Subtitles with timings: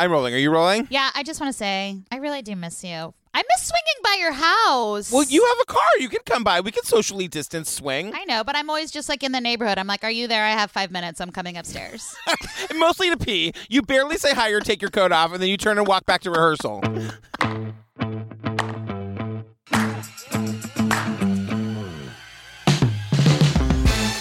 [0.00, 0.32] I'm rolling.
[0.32, 0.88] Are you rolling?
[0.90, 3.12] Yeah, I just want to say, I really do miss you.
[3.34, 5.12] I miss swinging by your house.
[5.12, 5.82] Well, you have a car.
[5.98, 6.60] You can come by.
[6.62, 8.14] We can socially distance swing.
[8.14, 9.76] I know, but I'm always just like in the neighborhood.
[9.76, 10.42] I'm like, are you there?
[10.42, 11.20] I have five minutes.
[11.20, 12.16] I'm coming upstairs.
[12.74, 13.52] Mostly to pee.
[13.68, 16.06] You barely say hi or take your coat off, and then you turn and walk
[16.06, 16.80] back to rehearsal.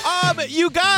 [0.05, 0.88] Um, you guys,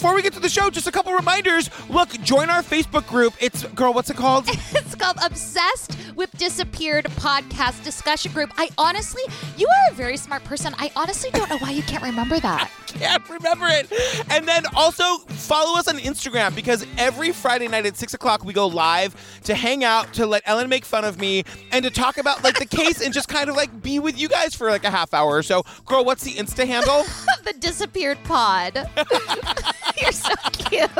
[0.00, 1.68] before we get to the show, just a couple reminders.
[1.90, 3.34] Look, join our Facebook group.
[3.38, 4.46] It's girl, what's it called?
[4.48, 8.50] it's called Obsessed with Disappeared Podcast Discussion Group.
[8.56, 9.22] I honestly,
[9.58, 10.74] you are a very smart person.
[10.78, 12.70] I honestly don't know why you can't remember that.
[12.92, 13.90] Can't remember it.
[14.30, 18.52] And then also follow us on Instagram because every Friday night at six o'clock we
[18.52, 22.18] go live to hang out, to let Ellen make fun of me, and to talk
[22.18, 24.84] about like the case and just kind of like be with you guys for like
[24.84, 25.64] a half hour or so.
[25.86, 27.04] Girl, what's the Insta handle?
[27.44, 28.74] the Disappeared Pod.
[30.00, 30.90] you're so cute.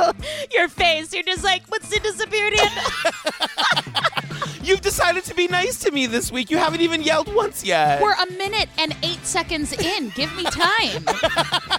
[0.52, 2.90] Your face, you're just like, what's the disappeared handle?
[4.62, 6.50] You've decided to be nice to me this week.
[6.50, 8.00] You haven't even yelled once yet.
[8.02, 10.10] We're a minute and eight seconds in.
[10.10, 11.04] Give me time.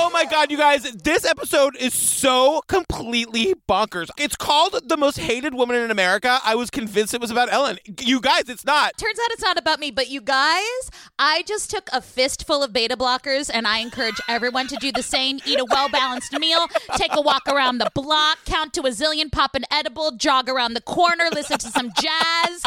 [0.00, 4.08] Oh my god, you guys, this episode is so completely bonkers.
[4.16, 6.38] It's called The Most Hated Woman in America.
[6.44, 7.78] I was convinced it was about Ellen.
[8.00, 8.96] You guys, it's not.
[8.96, 12.72] Turns out it's not about me, but you guys, I just took a fistful of
[12.72, 15.40] beta blockers and I encourage everyone to do the same.
[15.44, 19.32] Eat a well balanced meal, take a walk around the block, count to a zillion,
[19.32, 22.62] pop an edible, jog around the corner, listen to some jazz.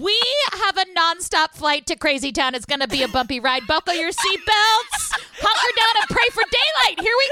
[0.00, 0.18] We
[0.52, 2.54] have a nonstop flight to Crazy Town.
[2.54, 3.66] It's going to be a bumpy ride.
[3.66, 6.98] Buckle your seatbelts, hunker down, and pray for daylight.
[7.02, 7.30] Here we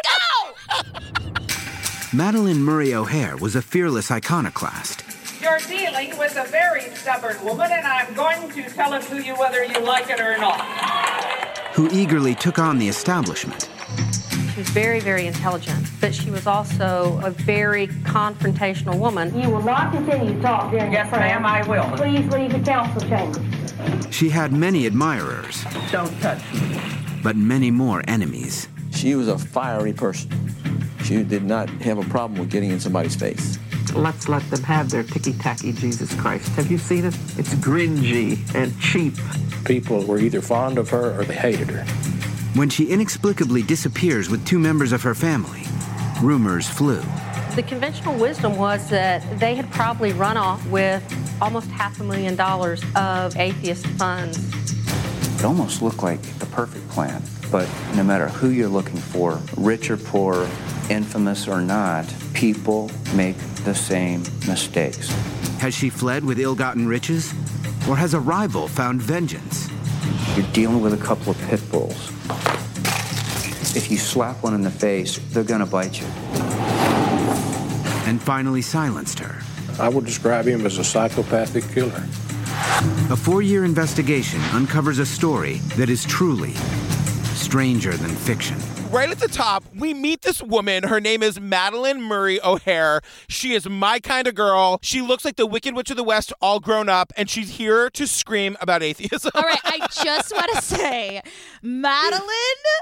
[1.01, 2.15] go.
[2.15, 5.05] Madeline Murray O'Hair was a fearless iconoclast.
[5.41, 9.35] You're dealing with a very stubborn woman, and I'm going to tell it to you
[9.37, 10.61] whether you like it or not.
[11.73, 13.71] Who eagerly took on the establishment.
[14.53, 19.39] She was very, very intelligent, but she was also a very confrontational woman.
[19.39, 21.85] You will not continue to talk during Yes, the ma'am, I will.
[21.97, 23.41] Please leave the council chamber.
[24.11, 26.81] She had many admirers, Don't touch me.
[27.23, 28.69] but many more enemies.
[28.93, 30.31] She was a fiery person.
[31.05, 33.59] She did not have a problem with getting in somebody's face.
[33.95, 36.49] Let's let them have their ticky-tacky Jesus Christ.
[36.51, 37.15] Have you seen it?
[37.39, 39.15] It's gringy and cheap.
[39.65, 41.87] People were either fond of her or they hated her.
[42.55, 45.63] When she inexplicably disappears with two members of her family,
[46.21, 47.01] rumors flew.
[47.55, 51.01] The conventional wisdom was that they had probably run off with
[51.41, 54.39] almost half a million dollars of atheist funds.
[55.39, 57.23] It almost looked like the perfect plan,
[57.53, 60.49] but no matter who you're looking for, rich or poor,
[60.91, 65.09] infamous or not, people make the same mistakes.
[65.61, 67.33] Has she fled with ill gotten riches?
[67.89, 69.69] Or has a rival found vengeance?
[70.41, 72.09] You're dealing with a couple of pit bulls.
[73.77, 76.07] If you slap one in the face, they're gonna bite you.
[78.07, 79.43] And finally silenced her.
[79.79, 82.03] I would describe him as a psychopathic killer.
[83.13, 86.55] A four year investigation uncovers a story that is truly
[87.35, 88.57] stranger than fiction.
[88.91, 90.83] Right at the top, we meet this woman.
[90.83, 93.03] Her name is Madeline Murray O'Hair.
[93.29, 94.81] She is my kind of girl.
[94.83, 97.89] She looks like the Wicked Witch of the West, all grown up, and she's here
[97.91, 99.31] to scream about atheism.
[99.37, 101.23] All right, I just want to say,
[101.63, 102.21] Madeline,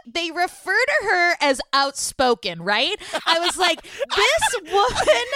[0.07, 2.97] they refer to her as outspoken, right?
[3.27, 5.27] I was like, this woman,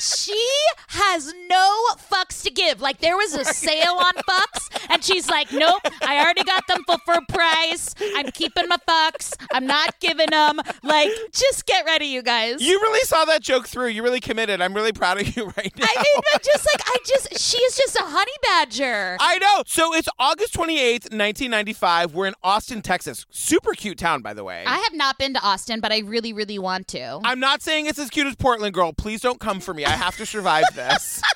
[0.00, 0.48] she
[0.88, 2.80] has no fucks to give.
[2.80, 6.82] Like, there was a sale on fucks, and she's like, nope, I already got them
[6.86, 7.94] for full price.
[8.16, 9.34] I'm keeping my fucks.
[9.52, 10.60] I'm not giving them.
[10.82, 12.60] Like, just get ready, you guys.
[12.60, 13.88] You really saw that joke through.
[13.88, 14.60] You really committed.
[14.60, 15.86] I'm really proud of you right now.
[15.88, 19.16] I mean, but just like, I just, she is just a honey badger.
[19.20, 19.62] I know.
[19.66, 22.14] So it's August 28th, 1995.
[22.14, 23.26] We're in Austin, Texas.
[23.30, 24.64] Super cute town, by the way.
[24.66, 27.20] I have not been to Austin, but I really, really want to.
[27.24, 28.92] I'm not saying it's as cute as Portland, girl.
[28.92, 29.84] Please don't come for me.
[29.90, 31.20] I have to survive this.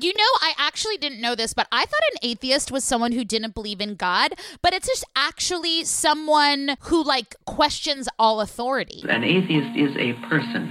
[0.00, 3.24] You know, I actually didn't know this, but I thought an atheist was someone who
[3.24, 9.02] didn't believe in God, but it's just actually someone who like questions all authority.
[9.08, 10.68] An atheist is a person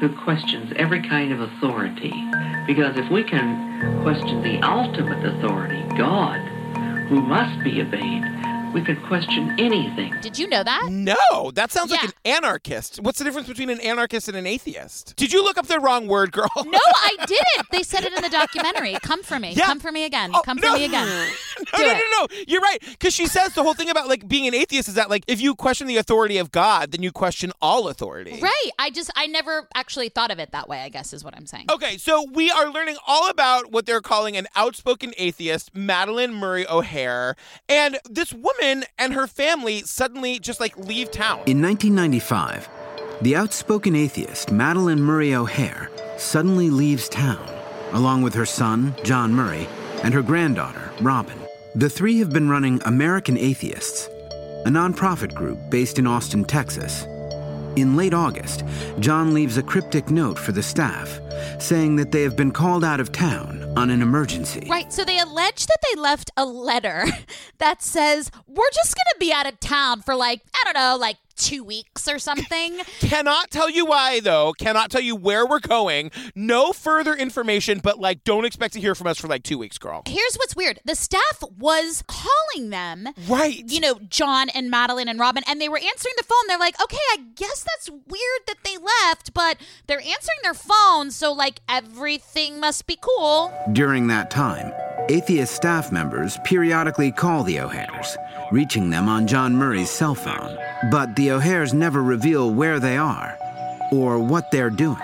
[0.00, 2.12] who questions every kind of authority.
[2.66, 6.40] Because if we can question the ultimate authority, God,
[7.08, 8.24] who must be obeyed,
[8.74, 10.14] we could question anything.
[10.20, 10.88] Did you know that?
[10.90, 12.98] No, that sounds like an anarchist.
[13.00, 15.14] What's the difference between an anarchist and an atheist?
[15.16, 16.50] Did you look up the wrong word, girl?
[16.56, 17.70] No, I didn't.
[17.70, 18.96] They said it in the documentary.
[19.02, 19.52] Come for me.
[19.52, 19.66] Yeah.
[19.66, 20.32] Come for me again.
[20.34, 20.74] Oh, Come for no.
[20.74, 21.06] me again.
[21.72, 21.94] no, Do no, it.
[21.94, 22.26] no, no.
[22.48, 22.78] You're right.
[22.80, 25.40] Because she says the whole thing about like being an atheist is that like if
[25.40, 28.40] you question the authority of God, then you question all authority.
[28.42, 28.70] Right.
[28.78, 31.46] I just I never actually thought of it that way, I guess is what I'm
[31.46, 31.66] saying.
[31.70, 36.66] Okay, so we are learning all about what they're calling an outspoken atheist, Madeline Murray
[36.68, 37.36] O'Hair.
[37.68, 41.42] And this woman and her family suddenly just like leave town.
[41.46, 42.68] In 1995,
[43.22, 47.46] the outspoken atheist Madeline Murray O'Hair suddenly leaves town,
[47.92, 49.68] along with her son, John Murray,
[50.02, 51.38] and her granddaughter, Robin.
[51.74, 54.06] The three have been running American Atheists,
[54.64, 57.06] a nonprofit group based in Austin, Texas.
[57.76, 58.64] In late August,
[59.00, 61.20] John leaves a cryptic note for the staff
[61.58, 64.66] saying that they have been called out of town on an emergency.
[64.70, 64.92] Right.
[64.92, 67.06] So they allege that they left a letter
[67.58, 70.96] that says, We're just going to be out of town for like, I don't know,
[70.96, 72.78] like two weeks or something.
[73.00, 74.52] Cannot tell you why, though.
[74.52, 76.10] Cannot tell you where we're going.
[76.34, 79.78] No further information, but like, don't expect to hear from us for like two weeks,
[79.78, 80.02] girl.
[80.06, 83.08] Here's what's weird the staff was calling them.
[83.28, 83.62] Right.
[83.66, 86.46] You know, John and Madeline and Robin, and they were answering the phone.
[86.48, 91.10] They're like, okay, I guess that's weird that they left, but they're answering their phone,
[91.10, 93.52] so like everything must be cool.
[93.72, 94.72] During that time,
[95.08, 98.16] atheist staff members periodically call the O'Hairs,
[98.52, 100.58] reaching them on John Murray's cell phone.
[100.90, 103.38] But the O'Hairs never reveal where they are
[103.92, 104.98] or what they're doing.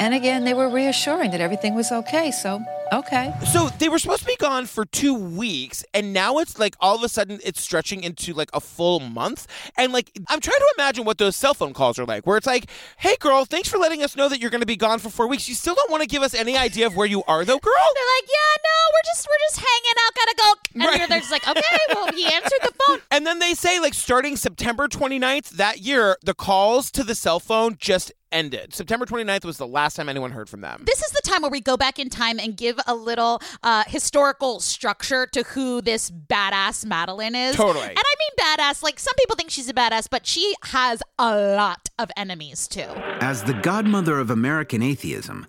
[0.00, 3.34] And again, they were reassuring that everything was okay, so okay.
[3.52, 6.96] So they were supposed to be gone for two weeks, and now it's like all
[6.96, 9.46] of a sudden it's stretching into like a full month.
[9.76, 12.46] And like, I'm trying to imagine what those cell phone calls are like, where it's
[12.46, 15.10] like, hey, girl, thanks for letting us know that you're going to be gone for
[15.10, 15.50] four weeks.
[15.50, 17.72] You still don't want to give us any idea of where you are, though, girl?
[17.94, 20.52] They're like, yeah, no, we're just we're just hanging out, gotta go.
[20.74, 20.98] And Right.
[20.98, 23.00] you're they're just like, okay, well, he answered the phone.
[23.10, 27.38] And then they say, like, starting September 29th that year, the calls to the cell
[27.38, 28.74] phone just ended.
[28.74, 30.82] September 29th was the last time anyone heard from them.
[30.86, 33.84] This is the time where we go back in time and give a little uh,
[33.86, 37.56] historical structure to who this badass Madeline is.
[37.56, 37.88] Totally.
[37.88, 41.36] And I mean badass, like some people think she's a badass, but she has a
[41.56, 42.88] lot of enemies too.
[43.20, 45.46] As the godmother of American atheism,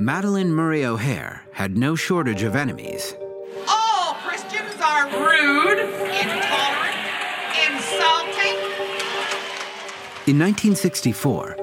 [0.00, 3.14] Madeline Murray O'Hair had no shortage of enemies.
[3.68, 6.96] All Christians are rude, intolerant,
[7.70, 8.56] insulting.
[10.26, 11.56] In 1964,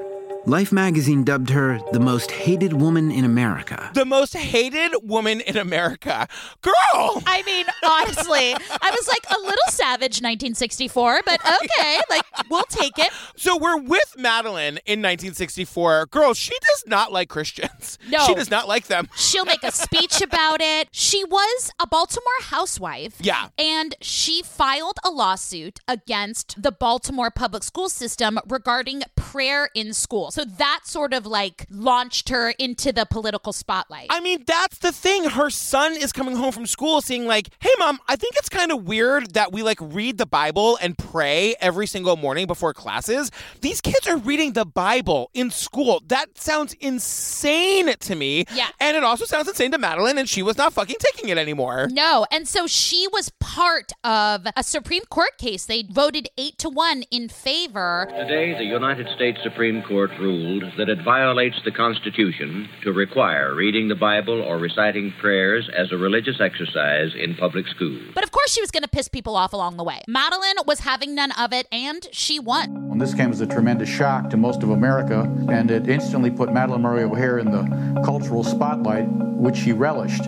[0.48, 3.92] Life magazine dubbed her the most hated woman in America.
[3.94, 6.28] The most hated woman in America.
[6.64, 7.22] Girl!
[7.28, 12.98] I mean, honestly, I was like a little savage 1964, but okay, like we'll take
[12.98, 13.12] it.
[13.36, 16.08] So we're with Madeline in 1964.
[16.08, 18.00] Girl, she does not like Christians.
[18.10, 18.26] No.
[18.26, 19.10] She does not like them.
[19.16, 20.90] She'll make a speech about it.
[20.92, 23.16] She was a Baltimore housewife.
[23.20, 23.50] Yeah.
[23.60, 30.31] And she filed a lawsuit against the Baltimore public school system regarding prayer in school.
[30.32, 34.08] So that sort of like launched her into the political spotlight.
[34.10, 35.26] I mean, that's the thing.
[35.26, 38.72] Her son is coming home from school saying, like, hey, mom, I think it's kind
[38.72, 43.32] of weird that we like read the Bible and pray every single morning before classes.
[43.62, 46.02] These kids are reading the Bible in school.
[46.08, 48.46] That sounds insane to me.
[48.54, 48.70] Yeah.
[48.80, 51.90] And it also sounds insane to Madeline, and she was not fucking taking it anymore.
[51.92, 55.66] No, and so she was part of a Supreme Court case.
[55.66, 58.08] They voted eight to one in favor.
[58.10, 63.88] Today, the United States Supreme Court ruled that it violates the Constitution to require reading
[63.88, 68.04] the Bible or reciting prayers as a religious exercise in public schools.
[68.14, 70.02] But of course, she was going to piss people off along the way.
[70.08, 72.90] Madeline was having none of it, and she won.
[72.90, 76.54] When this came as a tremendous shock to most of America, and it instantly put
[76.54, 80.24] Madeline Murray O'Hair in the cultural spotlight, which she relished.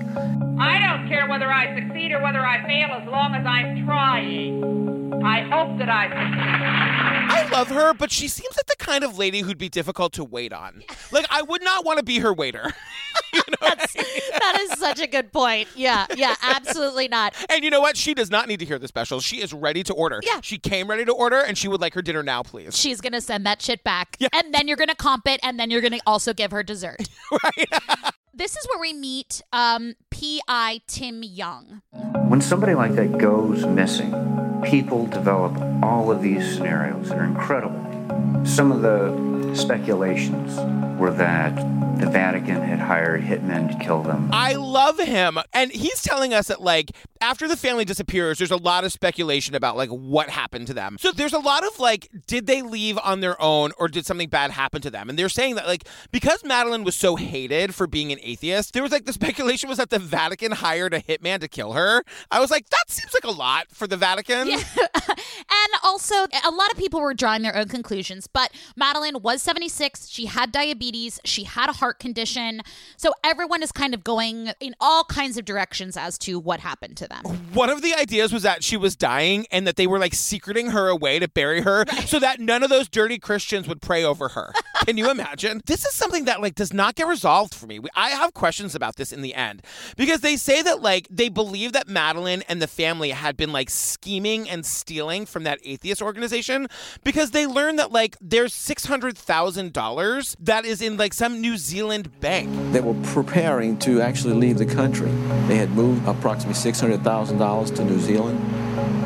[0.60, 5.04] I don't care whether I succeed or whether I fail as long as I'm trying.
[5.24, 7.14] I hope that I succeed.
[7.34, 10.24] I love her, but she seems like the kind of lady who'd be difficult to
[10.24, 10.84] wait on.
[11.12, 12.74] Like, I would not want to be her waiter.
[13.34, 15.68] you know that is such a good point.
[15.76, 17.34] Yeah, yeah, absolutely not.
[17.50, 17.98] And you know what?
[17.98, 19.20] She does not need to hear the special.
[19.20, 20.20] She is ready to order.
[20.24, 20.40] Yeah.
[20.42, 22.78] She came ready to order, and she would like her dinner now, please.
[22.78, 24.18] She's going to send that shit back.
[24.20, 24.30] Yeah.
[24.34, 26.64] And then you're going to comp it, and then you're going to also give her
[26.64, 27.08] dessert.
[28.36, 30.82] This is where we meet um, P.I.
[30.88, 31.84] Tim Young.
[32.28, 34.12] When somebody like that goes missing,
[34.64, 37.93] people develop all of these scenarios that are incredible.
[38.46, 40.58] Some of the speculations
[41.00, 41.56] were that
[42.00, 44.30] the Vatican had hired hitmen to kill them.
[44.34, 45.38] I love him.
[45.54, 46.92] And he's telling us that, like,
[47.22, 50.98] after the family disappears, there's a lot of speculation about, like, what happened to them.
[51.00, 54.28] So there's a lot of, like, did they leave on their own or did something
[54.28, 55.10] bad happen to them?
[55.10, 58.84] And they're saying that, like, because Madeline was so hated for being an atheist, there
[58.84, 62.04] was, like, the speculation was that the Vatican hired a hitman to kill her.
[62.32, 64.50] I was like, that seems like a lot for the Vatican.
[65.50, 70.10] And also, a lot of people were drawing their own conclusions, but Madeline was 76.
[70.10, 71.20] She had diabetes.
[71.26, 72.62] She had a heart condition.
[72.98, 76.98] So everyone is kind of going in all kinds of directions as to what happened
[76.98, 77.24] to them.
[77.54, 80.72] One of the ideas was that she was dying and that they were like secreting
[80.72, 84.30] her away to bury her so that none of those dirty Christians would pray over
[84.30, 84.54] her.
[84.86, 85.62] Can you imagine?
[85.66, 87.80] This is something that like does not get resolved for me.
[87.96, 89.62] I have questions about this in the end
[89.98, 93.70] because they say that like they believe that Madeline and the family had been like
[93.70, 96.68] scheming and stealing from that atheist organization
[97.04, 101.42] because they learned that like there's six hundred thousand dollars that is in like some
[101.42, 102.50] New Zealand bank.
[102.72, 105.12] They were preparing to actually leave the country.
[105.48, 108.40] They had moved approximately $600,000 to New Zealand,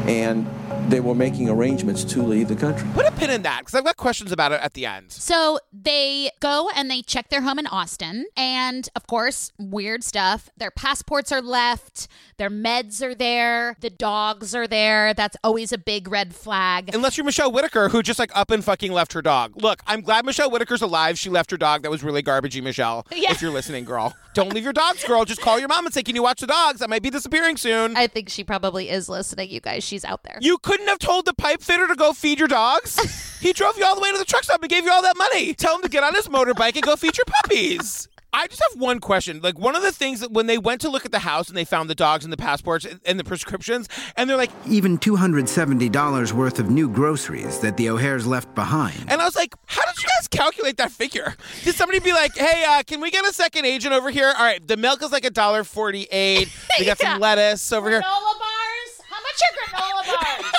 [0.09, 0.47] and
[0.87, 2.87] they were making arrangements to leave the country.
[2.93, 5.11] Put a pin in that because I've got questions about it at the end.
[5.11, 8.25] So they go and they check their home in Austin.
[8.35, 10.49] And of course, weird stuff.
[10.57, 15.13] Their passports are left, their meds are there, the dogs are there.
[15.13, 16.93] That's always a big red flag.
[16.93, 19.61] Unless you're Michelle Whitaker, who just like up and fucking left her dog.
[19.61, 21.19] Look, I'm glad Michelle Whitaker's alive.
[21.19, 21.81] She left her dog.
[21.83, 23.05] That was really garbagey, Michelle.
[23.17, 23.31] Yeah.
[23.31, 24.15] If you're listening, girl.
[24.35, 25.25] Don't leave your dogs, girl.
[25.25, 26.83] Just call your mom and say, Can you watch the dogs?
[26.83, 27.97] I might be disappearing soon.
[27.97, 29.83] I think she probably is listening, you guys.
[29.83, 30.37] She's out there.
[30.39, 33.37] You couldn't have told the pipe fitter to go feed your dogs?
[33.41, 35.17] he drove you all the way to the truck stop and gave you all that
[35.17, 35.53] money.
[35.55, 38.07] Tell him to get on his motorbike and go feed your puppies.
[38.31, 39.39] I just have one question.
[39.41, 41.57] Like one of the things that when they went to look at the house and
[41.57, 46.33] they found the dogs and the passports and the prescriptions, and they're like, Even $270
[46.33, 48.99] worth of new groceries that the O'Hairs left behind.
[49.07, 51.35] and I was like, how did you guys calculate that figure?
[51.63, 54.27] Did somebody be like, hey, uh, can we get a second agent over here?
[54.37, 56.49] All right, the milk is like a dollar forty-eight.
[56.77, 58.01] We got some lettuce over here.
[58.01, 59.01] Granola bars?
[59.09, 60.51] How much are granola bars?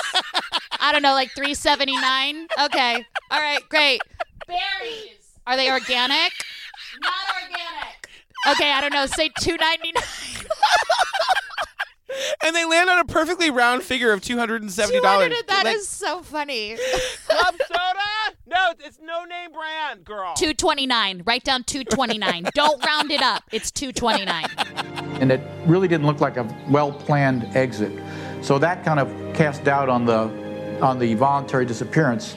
[0.79, 2.47] I don't know, like three seventy nine.
[2.65, 3.05] Okay.
[3.31, 4.01] All right, great.
[4.47, 5.39] Berries.
[5.45, 6.33] Are they organic?
[7.01, 8.09] Not organic.
[8.49, 9.05] Okay, I don't know.
[9.05, 10.03] Say two ninety nine.
[12.43, 15.31] And they land on a perfectly round figure of two hundred and seventy dollars.
[15.47, 16.75] That is so funny.
[17.27, 18.35] club soda.
[18.47, 20.33] No, it's no name brand, girl.
[20.35, 21.21] Two twenty nine.
[21.25, 22.45] Write down two twenty nine.
[22.55, 23.43] Don't round it up.
[23.51, 24.47] It's two twenty nine.
[25.21, 27.91] and it really didn't look like a well-planned exit.
[28.41, 30.27] So that kind of cast doubt on the
[30.81, 32.35] on the voluntary disappearance.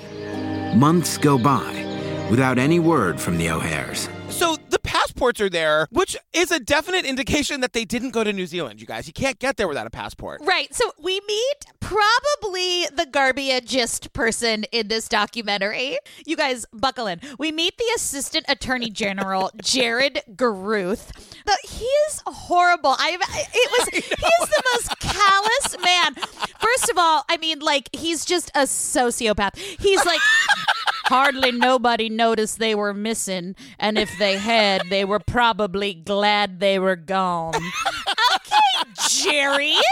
[0.75, 4.08] Months go by without any word from the O'Hairs.
[4.28, 4.78] So the
[5.12, 8.81] passports are there, which is a definite indication that they didn't go to New Zealand.
[8.81, 10.40] You guys, you can't get there without a passport.
[10.42, 10.75] Right.
[10.75, 15.99] So we meet probably the Garbiagist person in this documentary.
[16.25, 17.21] You guys, buckle in.
[17.38, 21.12] We meet the Assistant Attorney General, Jared Garuth.
[21.45, 22.95] The, he is horrible.
[22.99, 26.14] I it was he is the most callous man.
[26.59, 29.57] First of all, I mean, like he's just a sociopath.
[29.57, 30.21] He's like
[31.12, 36.78] hardly nobody noticed they were missing, and if they had, they were probably glad they
[36.78, 37.54] were gone.
[37.54, 39.75] Okay, Jerry.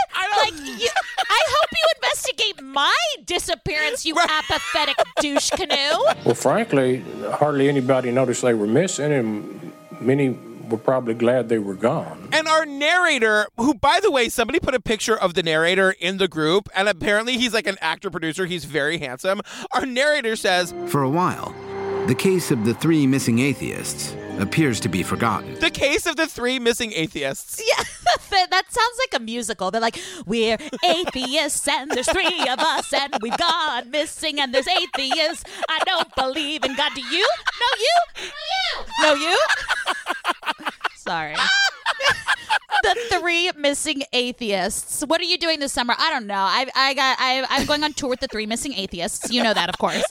[0.42, 0.88] Like, you,
[1.28, 2.96] I hope you investigate my
[3.26, 5.98] disappearance, you apathetic douche canoe.
[6.24, 10.38] Well, frankly, hardly anybody noticed they were missing, and many
[10.70, 12.28] were probably glad they were gone.
[12.32, 16.18] And our narrator, who, by the way, somebody put a picture of the narrator in
[16.18, 18.46] the group, and apparently he's like an actor producer.
[18.46, 19.40] He's very handsome.
[19.72, 21.54] Our narrator says, For a while,
[22.06, 25.54] the case of the three missing atheists appears to be forgotten.
[25.60, 27.60] The case of the three missing atheists.
[27.70, 27.84] Yeah,
[28.30, 29.70] that, that sounds like a musical.
[29.70, 34.66] They're like, we're atheists and there's three of us and we've gone missing and there's
[34.66, 35.44] atheists.
[35.68, 36.92] I don't believe in God.
[36.94, 37.28] Do you?
[37.60, 37.96] No, you?
[39.02, 39.24] No, you?
[39.24, 39.38] No, you?
[40.96, 41.34] Sorry.
[42.82, 45.02] the three missing atheists.
[45.06, 45.94] What are you doing this summer?
[45.98, 46.34] I don't know.
[46.34, 49.30] I I got I I'm going on tour with the three missing atheists.
[49.30, 50.02] You know that, of course.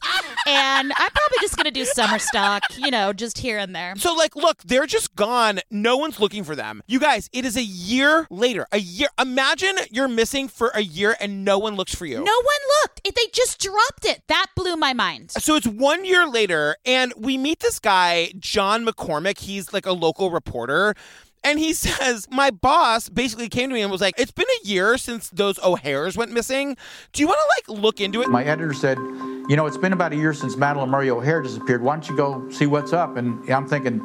[0.47, 2.63] And I'm probably just gonna do summer stock.
[2.77, 3.95] You know, just here and there.
[3.97, 5.59] So, like, look, they're just gone.
[5.69, 6.81] No one's looking for them.
[6.87, 8.67] You guys, it is a year later.
[8.71, 9.09] A year.
[9.19, 12.17] Imagine you're missing for a year and no one looks for you.
[12.17, 13.01] No one looked.
[13.03, 14.21] It, they just dropped it.
[14.27, 15.31] That blew my mind.
[15.31, 19.39] So it's one year later, and we meet this guy, John McCormick.
[19.39, 20.95] He's like a local reporter.
[21.43, 24.67] And he says, My boss basically came to me and was like, It's been a
[24.67, 26.77] year since those O'Hairs went missing.
[27.13, 28.29] Do you want to like look into it?
[28.29, 31.81] My editor said, you know, it's been about a year since Madeline Murray O'Hair disappeared.
[31.81, 33.17] Why don't you go see what's up?
[33.17, 33.99] And I'm thinking,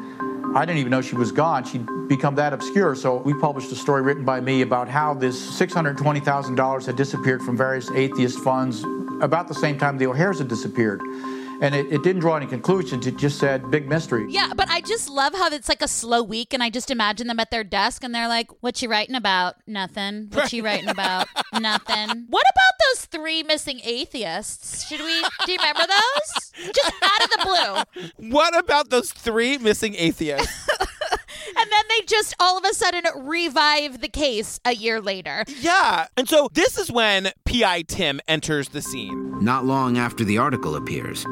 [0.57, 1.65] I didn't even know she was gone.
[1.65, 2.95] She'd become that obscure.
[2.95, 7.59] So we published a story written by me about how this $620,000 had disappeared from
[7.59, 8.85] various atheist funds
[9.21, 11.03] about the same time the O'Hairs had disappeared.
[11.61, 13.07] And it, it didn't draw any conclusions.
[13.07, 14.27] It just said big mystery.
[14.29, 17.27] Yeah, but I just love how it's like a slow week, and I just imagine
[17.27, 19.57] them at their desk, and they're like, "What you writing about?
[19.67, 20.29] Nothing.
[20.33, 21.29] What you writing about?
[21.59, 22.27] Nothing.
[22.29, 24.87] What about those three missing atheists?
[24.89, 25.23] Should we?
[25.47, 26.73] Do you remember those?
[26.75, 27.87] Just out of the
[28.19, 28.31] blue.
[28.31, 30.69] What about those three missing atheists?
[31.65, 35.45] And then they just all of a sudden revive the case a year later.
[35.61, 36.09] yeah.
[36.15, 37.83] And so this is when P.I.
[37.89, 39.43] Tim enters the scene.
[39.43, 41.25] Not long after the article appears,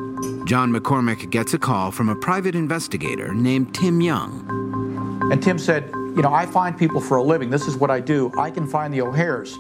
[0.47, 5.29] John McCormick gets a call from a private investigator named Tim Young.
[5.31, 7.51] And Tim said, You know, I find people for a living.
[7.51, 8.33] This is what I do.
[8.39, 9.55] I can find the O'Hairs.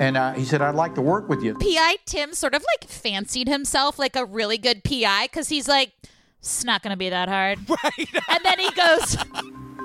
[0.00, 1.54] And uh, he said, I'd like to work with you.
[1.54, 5.92] PI Tim sort of like fancied himself like a really good PI because he's like,
[6.40, 7.58] It's not going to be that hard.
[7.68, 8.08] Right.
[8.30, 9.16] And then he goes,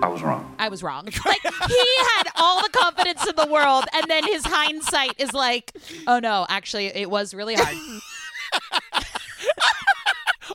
[0.01, 0.55] I was wrong.
[0.59, 1.05] I was wrong.
[1.25, 5.71] Like he had all the confidence in the world, and then his hindsight is like,
[6.07, 7.75] oh no, actually, it was really hard.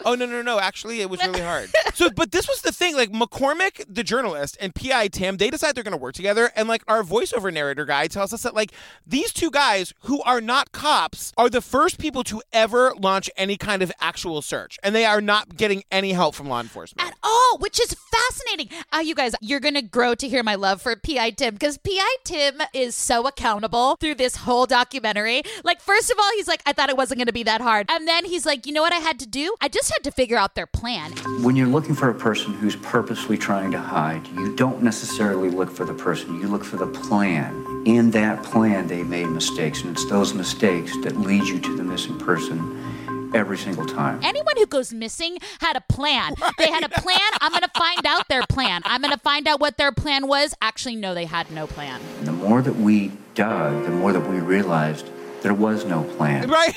[0.09, 0.59] Oh no no no!
[0.59, 1.71] Actually, it was really hard.
[1.95, 2.95] So, but this was the thing.
[2.95, 6.53] Like McCormick, the journalist, and Pi Tim, they decide they're going to work together.
[6.55, 8.71] And like our voiceover narrator guy tells us that like
[9.05, 13.57] these two guys who are not cops are the first people to ever launch any
[13.57, 17.17] kind of actual search, and they are not getting any help from law enforcement at
[17.25, 18.69] all, which is fascinating.
[18.93, 21.79] Uh, you guys, you're going to grow to hear my love for Pi Tim because
[21.79, 25.43] Pi Tim is so accountable through this whole documentary.
[25.65, 27.87] Like, first of all, he's like, I thought it wasn't going to be that hard,
[27.91, 29.55] and then he's like, you know what I had to do?
[29.61, 31.12] I just had to figure out their plan.
[31.43, 35.71] When you're looking for a person who's purposely trying to hide, you don't necessarily look
[35.71, 37.83] for the person, you look for the plan.
[37.87, 41.83] In that plan, they made mistakes, and it's those mistakes that lead you to the
[41.83, 44.21] missing person every single time.
[44.23, 46.35] Anyone who goes missing had a plan.
[46.40, 46.52] Right.
[46.59, 47.19] They had a plan.
[47.40, 48.83] I'm going to find out their plan.
[48.85, 50.55] I'm going to find out what their plan was.
[50.61, 52.00] Actually, no, they had no plan.
[52.19, 55.11] And the more that we dug, the more that we realized
[55.43, 56.49] there was no plan.
[56.49, 56.75] Right.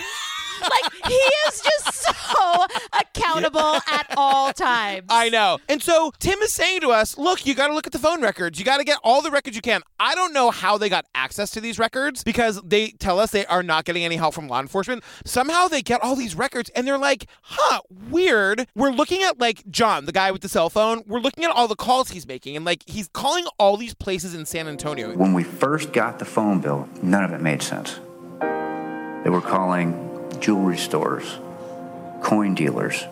[0.62, 1.94] Like he is just
[2.32, 5.06] so accountable at all times.
[5.10, 5.60] I know.
[5.70, 8.22] And so Tim is saying to us, look, you got to look at the phone
[8.22, 8.60] records.
[8.60, 9.82] You got to get all the records you can.
[10.00, 13.46] I don't know how they got access to these records because they tell us they
[13.46, 15.04] are not getting any help from law enforcement.
[15.26, 18.68] Somehow they get all these records and they're like, huh, weird.
[18.76, 21.04] We're looking at like John, the guy with the cell phone.
[21.08, 24.34] We're looking at all the calls he's making and like he's calling all these places
[24.34, 25.16] in San Antonio.
[25.16, 28.00] When we first got the phone bill, none of it made sense.
[29.24, 30.11] They were calling
[30.42, 31.38] jewelry stores,
[32.22, 33.06] coin dealers,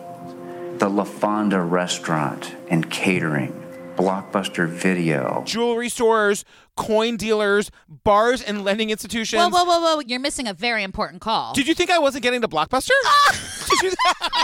[0.78, 3.52] the La Fonda restaurant and catering,
[3.96, 6.44] Blockbuster Video, jewelry stores,
[6.76, 9.40] coin dealers, bars, and lending institutions.
[9.40, 10.00] Whoa, whoa, whoa, whoa!
[10.00, 11.52] You're missing a very important call.
[11.52, 12.90] Did you think I wasn't getting to Blockbuster?
[13.04, 13.50] Ah!
[13.82, 13.90] you...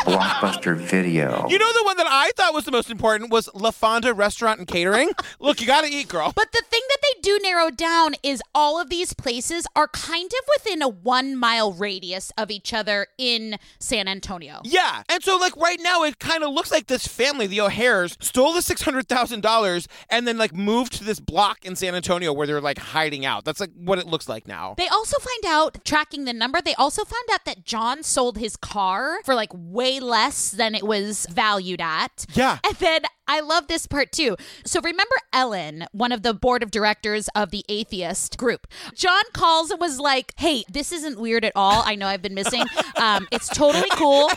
[0.05, 1.47] Blockbuster Video.
[1.49, 4.59] You know the one that I thought was the most important was La Fonda Restaurant
[4.59, 5.11] and Catering.
[5.41, 6.33] Look, you got to eat, girl.
[6.35, 6.96] But the thing that they
[7.27, 11.73] do narrow down is all of these places are kind of within a one mile
[11.73, 14.61] radius of each other in San Antonio.
[14.63, 18.17] Yeah, and so like right now, it kind of looks like this family, the O'Hares,
[18.21, 21.97] stole the six hundred thousand dollars and then like moved to this block in San
[21.97, 23.45] Antonio where they're like hiding out.
[23.45, 24.77] That's like what it looks like now.
[24.79, 28.57] They also find out, tracking the number, they also found out that John sold his
[28.57, 32.25] car for like way less than it was valued at.
[32.35, 32.59] Yeah.
[32.65, 34.37] And then I love this part too.
[34.65, 38.67] So remember Ellen, one of the board of directors of the atheist group.
[38.95, 41.83] John calls and was like, "Hey, this isn't weird at all.
[41.85, 42.65] I know I've been missing.
[42.97, 44.31] Um, it's totally cool."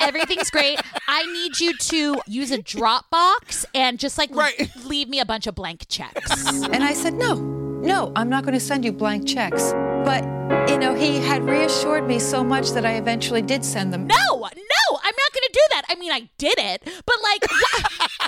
[0.00, 0.78] Everything's great.
[1.08, 4.70] I need you to use a Dropbox and just like right.
[4.84, 6.46] leave me a bunch of blank checks.
[6.66, 9.72] And I said, No, no, I'm not going to send you blank checks.
[10.06, 10.22] But,
[10.70, 14.06] you know, he had reassured me so much that I eventually did send them.
[14.06, 15.82] No, no, I'm not going to do that.
[15.88, 18.20] I mean, I did it, but like, I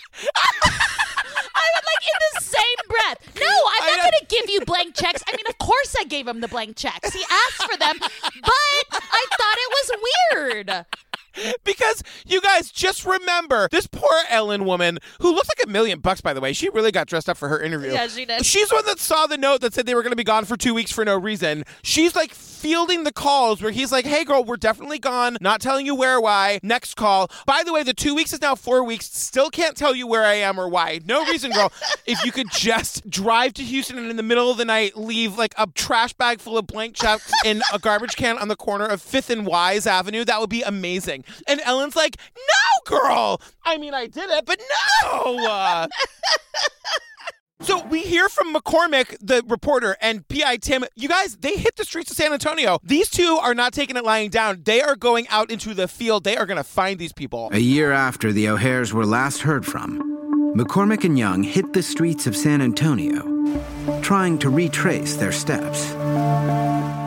[1.76, 3.32] would like in the same breath.
[3.38, 5.22] No, I'm not going to give you blank checks.
[5.28, 7.14] I mean, of course I gave him the blank checks.
[7.14, 8.10] He asked for them, but
[8.90, 9.90] I thought it was
[10.34, 10.86] weird
[11.64, 16.20] because you guys just remember this poor Ellen woman who looks like a million bucks,
[16.20, 16.52] by the way.
[16.52, 17.92] She really got dressed up for her interview.
[17.92, 18.44] Yeah, she did.
[18.44, 20.44] She's the one that saw the note that said they were going to be gone
[20.44, 21.64] for two weeks for no reason.
[21.82, 25.36] She's like fielding the calls where he's like, hey, girl, we're definitely gone.
[25.40, 26.60] Not telling you where or why.
[26.62, 27.30] Next call.
[27.46, 29.06] By the way, the two weeks is now four weeks.
[29.06, 31.00] Still can't tell you where I am or why.
[31.04, 31.72] No reason, girl.
[32.06, 35.38] if you could just drive to Houston and in the middle of the night leave
[35.38, 38.86] like a trash bag full of blank checks in a garbage can on the corner
[38.86, 41.24] of 5th and Wise Avenue, that would be amazing.
[41.46, 43.40] And Ellen's like, no, girl.
[43.64, 44.60] I mean, I did it, but
[45.12, 45.86] no.
[47.60, 50.84] So we hear from McCormick, the reporter, and PI Tim.
[50.94, 52.78] You guys, they hit the streets of San Antonio.
[52.84, 54.62] These two are not taking it lying down.
[54.64, 56.22] They are going out into the field.
[56.22, 57.50] They are going to find these people.
[57.52, 62.28] A year after the O'Hairs were last heard from, McCormick and Young hit the streets
[62.28, 63.22] of San Antonio,
[64.02, 65.92] trying to retrace their steps.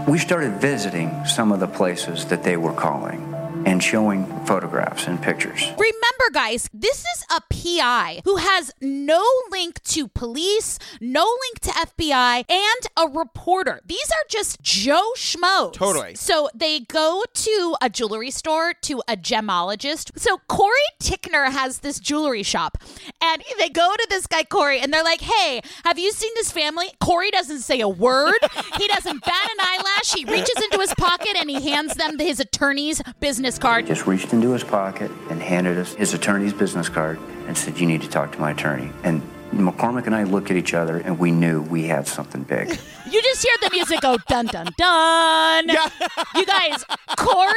[0.07, 3.31] We started visiting some of the places that they were calling
[3.65, 5.62] and showing photographs and pictures.
[5.62, 11.69] Remember, guys, this is a PI who has no link to police, no link to
[11.69, 13.82] FBI, and a reporter.
[13.86, 15.74] These are just Joe Schmoes.
[15.74, 16.15] Totally.
[16.15, 20.17] So they go to a jewelry store, to a gemologist.
[20.19, 20.71] So Corey
[21.02, 22.78] Tickner has this jewelry shop,
[23.21, 26.52] and they go to this guy, Corey, and they're like, hey, have you seen this
[26.52, 26.88] family?
[27.00, 28.34] Corey doesn't say a word.
[28.78, 30.13] he doesn't bat an eyelash.
[30.13, 33.87] He reaches into his pocket and he hands them his attorney's business card.
[33.87, 37.87] Just reached into his pocket and handed us his attorney's business card and said, You
[37.87, 38.91] need to talk to my attorney.
[39.03, 39.21] And
[39.53, 42.77] McCormick and I looked at each other and we knew we had something big.
[43.11, 45.67] You just hear the music go dun dun dun.
[45.67, 45.89] Yeah.
[46.33, 46.85] You guys,
[47.17, 47.53] Corey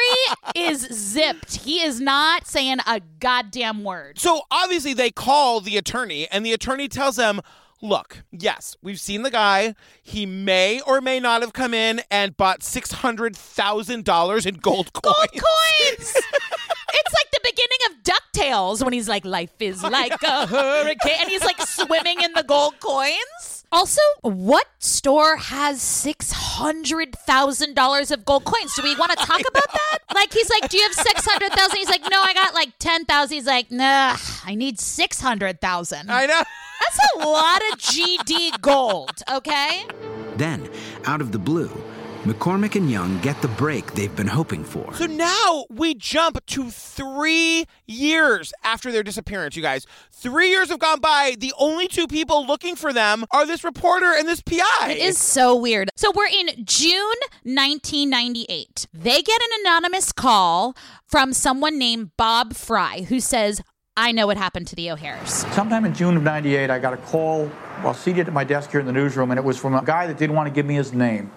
[0.56, 1.54] is zipped.
[1.54, 4.18] He is not saying a goddamn word.
[4.18, 7.40] So obviously they call the attorney, and the attorney tells them,
[7.82, 9.74] Look, yes, we've seen the guy.
[10.02, 15.14] He may or may not have come in and bought $600,000 in gold coins.
[15.14, 15.42] Gold coins!
[16.94, 21.16] it's like the beginning of DuckTales when he's like, life is like a hurricane.
[21.20, 23.53] And he's like swimming in the gold coins.
[23.72, 28.74] Also, what store has $600,000 of gold coins?
[28.74, 29.98] Do we want to talk about that?
[30.14, 31.76] Like, he's like, Do you have 600,000?
[31.76, 33.34] He's like, No, I got like 10,000.
[33.34, 36.10] He's like, Nah, I need 600,000.
[36.10, 36.42] I know.
[36.80, 39.84] That's a lot of GD gold, okay?
[40.36, 40.68] Then,
[41.04, 41.70] out of the blue,
[42.24, 44.94] McCormick and Young get the break they've been hoping for.
[44.94, 49.86] So now we jump to three years after their disappearance, you guys.
[50.10, 51.36] Three years have gone by.
[51.38, 54.92] The only two people looking for them are this reporter and this PI.
[54.92, 55.90] It is so weird.
[55.96, 58.86] So we're in June 1998.
[58.94, 60.74] They get an anonymous call
[61.06, 63.60] from someone named Bob Fry who says,
[63.98, 65.28] I know what happened to the O'Hairs.
[65.52, 67.48] Sometime in June of 98, I got a call
[67.82, 70.06] while seated at my desk here in the newsroom, and it was from a guy
[70.06, 71.30] that didn't want to give me his name.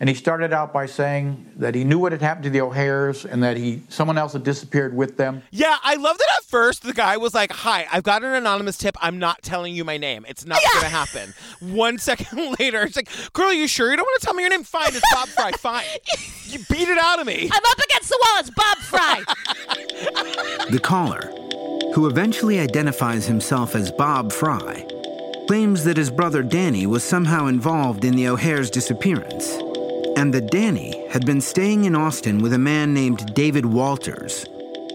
[0.00, 3.24] And he started out by saying that he knew what had happened to the O'Hairs
[3.24, 5.42] and that he someone else had disappeared with them.
[5.50, 8.76] Yeah, I love that at first the guy was like, Hi, I've got an anonymous
[8.76, 8.96] tip.
[9.00, 10.24] I'm not telling you my name.
[10.28, 11.34] It's not going to happen.
[11.74, 14.42] One second later, it's like, Girl, are you sure you don't want to tell me
[14.42, 14.64] your name?
[14.64, 15.52] Fine, it's Bob Fry.
[15.64, 15.84] Fine.
[16.46, 17.48] You beat it out of me.
[17.52, 18.40] I'm up against the wall.
[18.40, 19.24] It's Bob Fry.
[20.70, 21.30] The caller,
[21.94, 24.86] who eventually identifies himself as Bob Fry,
[25.46, 29.56] claims that his brother Danny was somehow involved in the O'Hair's disappearance,
[30.16, 34.46] and that Danny had been staying in Austin with a man named David Walters,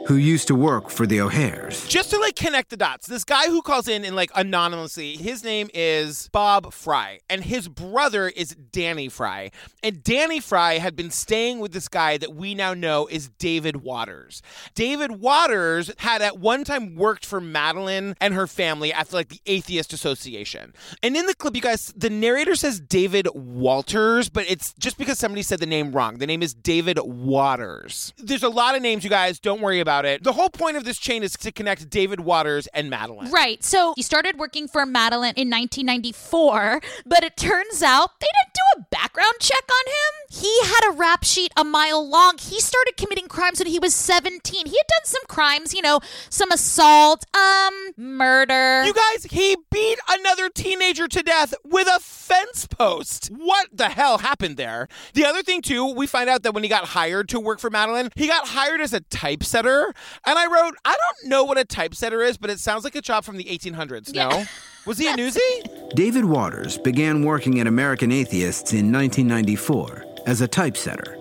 [0.09, 1.87] who used to work for the O'Hares.
[1.87, 5.43] Just to like connect the dots, this guy who calls in and like anonymously, his
[5.43, 9.51] name is Bob Fry, and his brother is Danny Fry.
[9.83, 13.83] And Danny Fry had been staying with this guy that we now know is David
[13.83, 14.41] Waters.
[14.73, 19.41] David Waters had at one time worked for Madeline and her family at like the
[19.45, 20.73] Atheist Association.
[21.03, 25.19] And in the clip, you guys, the narrator says David Walters, but it's just because
[25.19, 26.17] somebody said the name wrong.
[26.17, 28.11] The name is David Waters.
[28.17, 29.39] There's a lot of names, you guys.
[29.39, 30.23] Don't worry about it.
[30.23, 33.31] The whole point of this chain is to connect David Waters and Madeline.
[33.31, 33.63] Right.
[33.63, 38.81] So he started working for Madeline in 1994, but it turns out they didn't do
[38.81, 40.41] a background check on him.
[40.41, 42.37] He had a rap sheet a mile long.
[42.37, 44.65] He started committing crimes when he was 17.
[44.65, 48.83] He had done some crimes, you know, some assault, um, murder.
[48.83, 53.27] You guys, he beat another teenager to death with a fence post.
[53.27, 54.87] What the hell happened there?
[55.13, 57.69] The other thing, too, we find out that when he got hired to work for
[57.69, 59.88] Madeline, he got hired as a typesetter.
[60.25, 63.01] And I wrote, I don't know what a typesetter is, but it sounds like a
[63.01, 64.13] job from the 1800s.
[64.13, 64.45] No?
[64.85, 65.95] Was he a newsie?
[65.95, 71.15] David Waters began working at American Atheists in 1994 as a typesetter.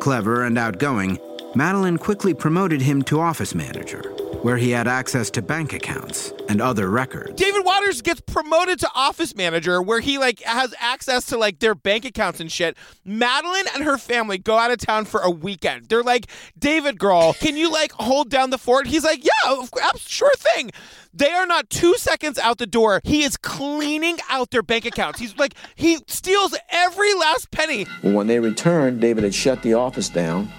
[0.00, 1.18] Clever and outgoing,
[1.56, 4.02] Madeline quickly promoted him to office manager,
[4.42, 7.40] where he had access to bank accounts and other records.
[7.40, 11.74] David Waters gets promoted to office manager where he like has access to like their
[11.74, 12.76] bank accounts and shit.
[13.06, 15.88] Madeline and her family go out of town for a weekend.
[15.88, 16.26] They're like,
[16.58, 19.62] "David girl, can you like hold down the fort?" He's like, "Yeah,
[19.96, 20.72] sure thing."
[21.14, 23.00] They are not 2 seconds out the door.
[23.02, 25.20] He is cleaning out their bank accounts.
[25.20, 27.84] He's like he steals every last penny.
[28.02, 30.52] When they returned, David had shut the office down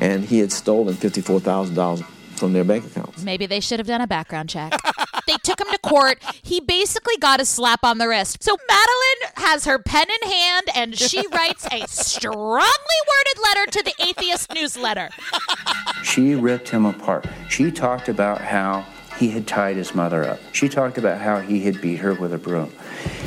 [0.00, 2.04] and he had stolen $54,000
[2.36, 3.22] from their bank accounts.
[3.22, 4.72] Maybe they should have done a background check.
[5.26, 6.22] they took him to court.
[6.42, 8.42] He basically got a slap on the wrist.
[8.42, 13.82] So Madeline has her pen in hand and she writes a strongly worded letter to
[13.82, 15.10] the Atheist newsletter.
[16.04, 17.26] She ripped him apart.
[17.48, 18.84] She talked about how
[19.18, 20.38] he had tied his mother up.
[20.52, 22.72] She talked about how he had beat her with a broom.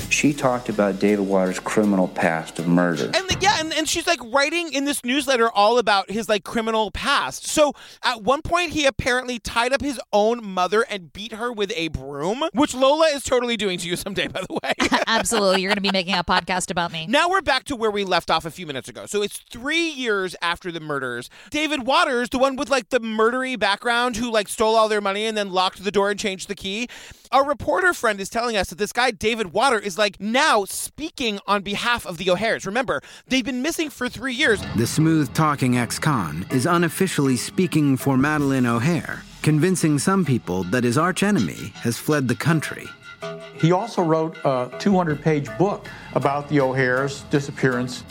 [0.10, 3.06] She talked about David Waters' criminal past of murder.
[3.06, 6.44] And the, yeah, and, and she's like writing in this newsletter all about his like
[6.44, 7.46] criminal past.
[7.46, 7.74] So
[8.04, 11.90] at one point, he apparently tied up his own mother and beat her with a
[11.90, 15.00] broom, which Lola is totally doing to you someday, by the way.
[15.08, 15.62] Absolutely.
[15.62, 17.06] You're going to be making a podcast about me.
[17.08, 19.06] Now we're back to where we left off a few minutes ago.
[19.06, 21.30] So it's three years after the murders.
[21.50, 25.26] David Waters, the one with like the murdery background who like stole all their money
[25.26, 26.88] and then locked the door and changed the key.
[27.32, 31.40] Our reporter friend is telling us that this guy, David Water, is like now speaking
[31.48, 32.66] on behalf of the O'Hairs.
[32.66, 34.62] Remember, they've been missing for three years.
[34.76, 40.84] The smooth talking ex con is unofficially speaking for Madeline O'Hair, convincing some people that
[40.84, 42.86] his archenemy has fled the country.
[43.56, 48.04] He also wrote a 200 page book about the O'Hair's disappearance.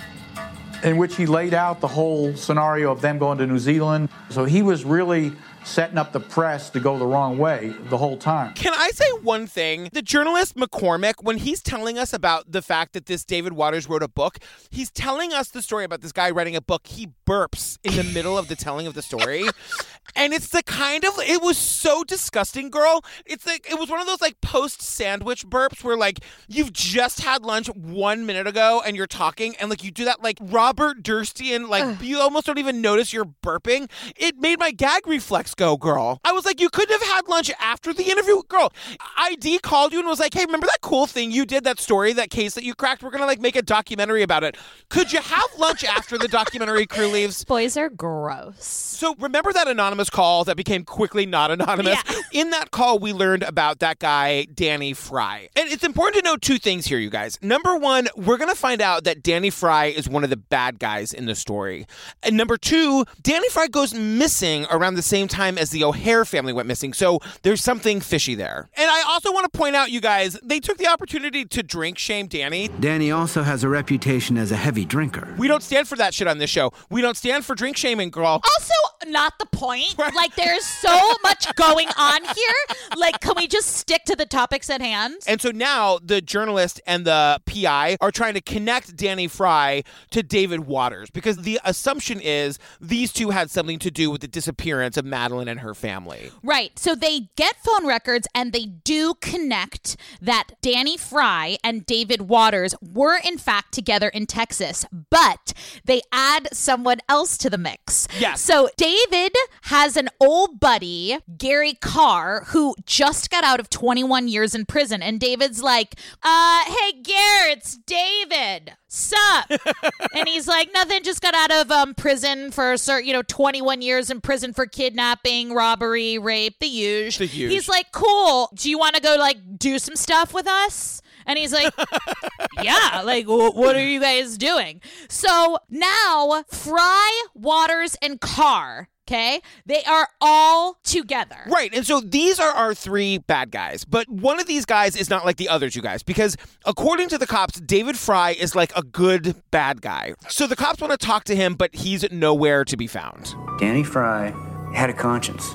[0.84, 4.08] in which he laid out the whole scenario of them going to New Zealand.
[4.30, 5.32] So he was really
[5.68, 8.54] setting up the press to go the wrong way the whole time.
[8.54, 9.90] Can I say one thing?
[9.92, 14.02] The journalist McCormick, when he's telling us about the fact that this David Waters wrote
[14.02, 14.38] a book,
[14.70, 16.86] he's telling us the story about this guy writing a book.
[16.86, 19.44] He burps in the middle of the telling of the story.
[20.18, 23.04] And it's the kind of it was so disgusting, girl.
[23.24, 27.20] It's like it was one of those like post sandwich burps where like you've just
[27.20, 31.04] had lunch one minute ago and you're talking and like you do that like Robert
[31.04, 33.88] Durstian, like you almost don't even notice you're burping.
[34.16, 36.18] It made my gag reflex go, girl.
[36.24, 38.72] I was like, you couldn't have had lunch after the interview, girl.
[39.18, 42.12] ID called you and was like, hey, remember that cool thing you did, that story,
[42.14, 43.04] that case that you cracked?
[43.04, 44.56] We're gonna like make a documentary about it.
[44.88, 47.44] Could you have lunch after the documentary crew leaves?
[47.44, 48.64] Boys are gross.
[48.64, 51.98] So remember that anonymous call that became quickly not anonymous?
[52.32, 55.48] In that call, we learned about that guy, Danny Fry.
[55.56, 57.38] And it's important to know two things here, you guys.
[57.42, 60.78] Number one, we're going to find out that Danny Fry is one of the bad
[60.78, 61.86] guys in the story.
[62.22, 66.52] And number two, Danny Fry goes missing around the same time as the O'Hair family
[66.52, 66.92] went missing.
[66.92, 68.68] So there's something fishy there.
[68.74, 71.98] And I also want to point out, you guys, they took the opportunity to drink
[71.98, 72.68] shame Danny.
[72.80, 75.34] Danny also has a reputation as a heavy drinker.
[75.38, 76.72] We don't stand for that shit on this show.
[76.90, 78.40] We don't stand for drink shaming, girl.
[78.44, 79.87] Also, not the point.
[80.18, 82.76] Like, there's so much going on here.
[82.96, 85.16] Like, can we just stick to the topics at hand?
[85.26, 90.22] And so now the journalist and the PI are trying to connect Danny Fry to
[90.22, 94.96] David Waters because the assumption is these two had something to do with the disappearance
[94.96, 96.30] of Madeline and her family.
[96.42, 96.76] Right.
[96.78, 102.74] So they get phone records and they do connect that Danny Fry and David Waters
[102.82, 105.52] were in fact together in Texas, but
[105.84, 108.08] they add someone else to the mix.
[108.18, 108.40] Yes.
[108.40, 114.54] So David has an old buddy, Gary Karr, who just got out of 21 years
[114.54, 115.02] in prison.
[115.02, 118.72] And David's like, uh, hey, Gary, it's David.
[118.88, 119.50] Sup?
[120.14, 124.10] and he's like, nothing, just got out of um, prison for, you know, 21 years
[124.10, 127.26] in prison for kidnapping, robbery, rape, the usual.
[127.26, 127.52] The huge.
[127.52, 128.50] He's like, cool.
[128.54, 131.02] Do you want to go, like, do some stuff with us?
[131.26, 131.72] And he's like,
[132.62, 134.80] yeah, like, wh- what are you guys doing?
[135.08, 141.38] So now, Fry, Waters, and Karr, okay, they are all together.
[141.46, 141.72] Right.
[141.74, 143.84] And so these are our three bad guys.
[143.84, 147.18] But one of these guys is not like the other two guys because according to
[147.18, 150.14] the cops, David Fry is like a good bad guy.
[150.28, 153.34] So the cops want to talk to him, but he's nowhere to be found.
[153.58, 154.34] Danny Fry
[154.74, 155.54] had a conscience,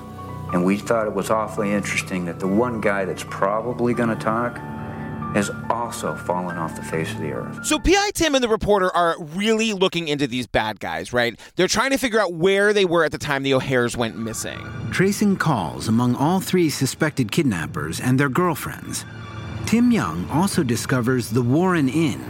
[0.51, 4.15] and we thought it was awfully interesting that the one guy that's probably going to
[4.15, 4.57] talk
[5.33, 7.65] has also fallen off the face of the earth.
[7.65, 11.39] So PI Tim and the reporter are really looking into these bad guys, right?
[11.55, 14.59] They're trying to figure out where they were at the time the O'Hairs went missing.
[14.91, 19.05] Tracing calls among all three suspected kidnappers and their girlfriends,
[19.65, 22.23] Tim Young also discovers the Warren Inn,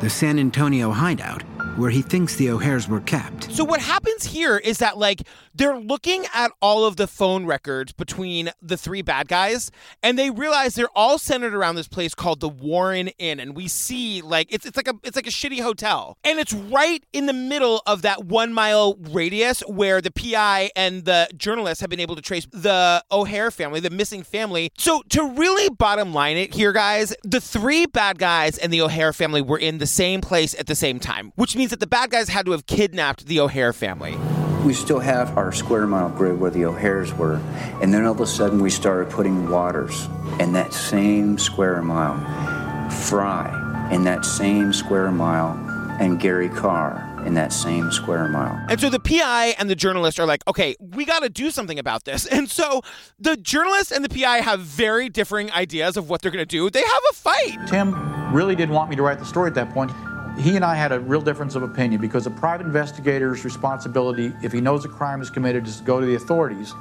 [0.00, 1.42] the San Antonio hideout
[1.76, 3.52] where he thinks the O'Hairs were kept.
[3.52, 5.22] So what happens here is that like
[5.54, 9.70] they're looking at all of the phone records between the three bad guys
[10.02, 13.68] and they realize they're all centered around this place called the Warren Inn and we
[13.68, 16.18] see like it's it's like a it's like a shitty hotel.
[16.24, 21.04] And it's right in the middle of that 1 mile radius where the PI and
[21.04, 24.70] the journalists have been able to trace the O'Hair family, the missing family.
[24.76, 29.12] So to really bottom line it here guys, the three bad guys and the O'Hair
[29.12, 32.10] family were in the same place at the same time, which means that the bad
[32.10, 34.16] guys had to have kidnapped the O'Hair family.
[34.64, 37.34] We still have our square mile grid where the O'Hairs were,
[37.82, 40.08] and then all of a sudden we started putting waters
[40.40, 42.18] in that same square mile,
[42.90, 43.60] Fry
[43.92, 45.52] in that same square mile,
[46.00, 48.58] and Gary Karr in that same square mile.
[48.68, 51.78] And so the PI and the journalist are like, okay, we got to do something
[51.78, 52.26] about this.
[52.34, 52.82] And so
[53.18, 56.68] the journalist and the PI have very differing ideas of what they're going to do.
[56.68, 57.58] They have a fight.
[57.68, 59.92] Tim really didn't want me to write the story at that point.
[60.38, 64.52] He and I had a real difference of opinion because a private investigator's responsibility, if
[64.52, 66.74] he knows a crime is committed, is to go to the authorities.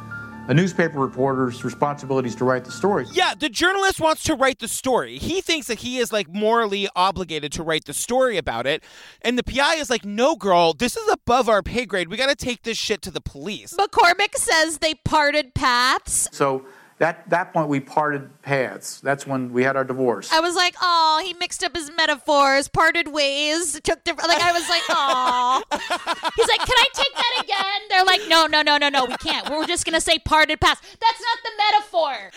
[0.48, 3.06] A newspaper reporter's responsibility is to write the story.
[3.14, 5.18] Yeah, the journalist wants to write the story.
[5.18, 8.84] He thinks that he is like morally obligated to write the story about it.
[9.22, 12.10] And the PI is like, no, girl, this is above our pay grade.
[12.10, 13.74] We got to take this shit to the police.
[13.76, 16.28] McCormick says they parted paths.
[16.34, 16.66] So
[17.04, 19.02] that that point we parted paths.
[19.02, 20.32] That's when we had our divorce.
[20.32, 24.30] I was like, oh, he mixed up his metaphors, parted ways, took different.
[24.30, 25.62] Like I was like, oh.
[26.38, 27.82] He's like, can I take that again?
[27.90, 29.50] They're like, no, no, no, no, no, we can't.
[29.50, 30.80] We're just gonna say parted paths.
[31.02, 32.32] That's not the metaphor.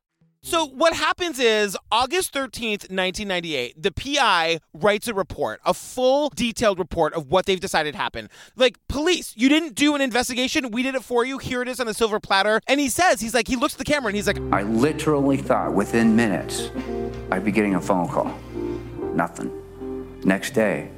[0.46, 6.78] So what happens is August 13th, 1998, the PI writes a report, a full detailed
[6.78, 8.28] report of what they've decided happened.
[8.54, 11.38] Like, police, you didn't do an investigation, we did it for you.
[11.38, 12.60] Here it is on a silver platter.
[12.68, 15.38] And he says, he's like, he looks at the camera and he's like, I literally
[15.38, 16.70] thought within minutes
[17.32, 18.32] I'd be getting a phone call.
[19.14, 19.50] Nothing.
[20.22, 20.92] Next day,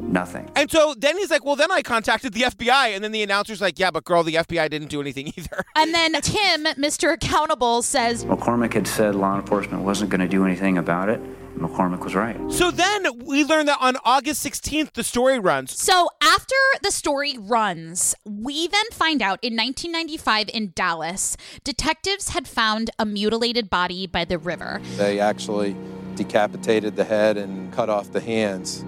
[0.00, 0.50] nothing.
[0.56, 2.94] And so then he's like, well, then I contacted the FBI.
[2.94, 5.64] And then the announcer's like, yeah, but girl, the FBI didn't do anything either.
[5.76, 7.12] And then Tim, Mr.
[7.12, 11.20] Accountable, says, McCormick had said law enforcement wasn't going to do anything about it.
[11.58, 12.36] McCormick was right.
[12.50, 15.78] So then we learn that on August 16th, the story runs.
[15.78, 22.46] So after the story runs, we then find out in 1995 in Dallas, detectives had
[22.48, 24.80] found a mutilated body by the river.
[24.96, 25.76] They actually
[26.14, 28.84] decapitated the head and cut off the hands.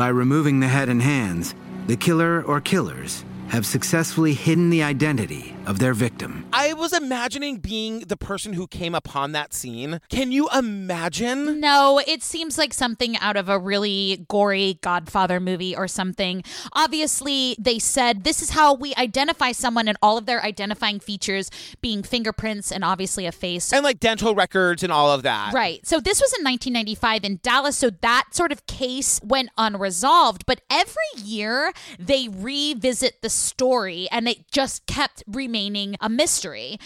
[0.00, 1.54] By removing the head and hands,
[1.86, 6.46] the killer or killers have successfully hidden the identity of their victim.
[6.52, 10.00] I was imagining being the person who came upon that scene.
[10.08, 11.60] Can you imagine?
[11.60, 16.42] No, it seems like something out of a really gory Godfather movie or something.
[16.72, 21.50] Obviously, they said this is how we identify someone and all of their identifying features
[21.80, 23.72] being fingerprints and obviously a face.
[23.72, 25.54] And like dental records and all of that.
[25.54, 25.86] Right.
[25.86, 27.78] So this was in 1995 in Dallas.
[27.78, 30.46] So that sort of case went unresolved.
[30.46, 35.22] But every year they revisit the story and it just kept
[35.60, 36.78] remaining a mystery.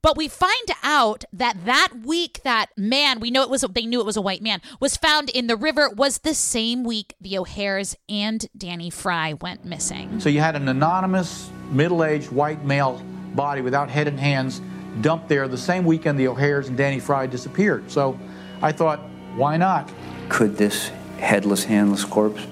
[0.00, 4.00] But we find out that that week that man, we know it was they knew
[4.00, 7.38] it was a white man, was found in the river was the same week the
[7.38, 10.20] O'Hairs and Danny Fry went missing.
[10.20, 13.02] So you had an anonymous, middle-aged white male
[13.34, 14.60] body without head and hands
[15.00, 17.90] dumped there the same weekend the O'Hairs and Danny Fry disappeared.
[17.90, 18.18] So
[18.60, 19.00] I thought,
[19.36, 19.90] why not?
[20.28, 22.46] Could this headless, handless corpse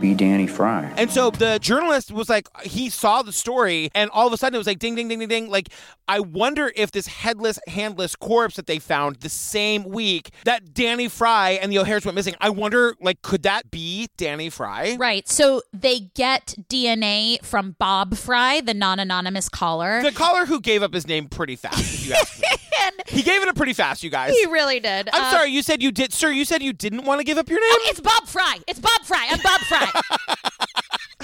[0.00, 0.92] be Danny Fry?
[0.96, 4.54] And so the journalist was like, he saw the story, and all of a sudden
[4.54, 5.50] it was like, ding, ding, ding, ding, ding.
[5.50, 5.70] Like,
[6.08, 11.08] I wonder if this headless, handless corpse that they found the same week that Danny
[11.08, 14.96] Fry and the O'Hairs went missing, I wonder, like, could that be Danny Fry?
[14.98, 15.28] Right.
[15.28, 20.02] So they get DNA from Bob Fry, the non anonymous caller.
[20.02, 22.48] The caller who gave up his name pretty fast, if you ask me.
[23.06, 24.32] he gave it up pretty fast, you guys.
[24.36, 25.08] He really did.
[25.12, 26.30] I'm Um, sorry, you said you did, sir.
[26.30, 27.70] You said you didn't want to give up your name.
[27.72, 28.58] Oh, it's Bob Fry.
[28.66, 29.26] It's Bob Fry.
[29.30, 29.90] I'm Bob Fry.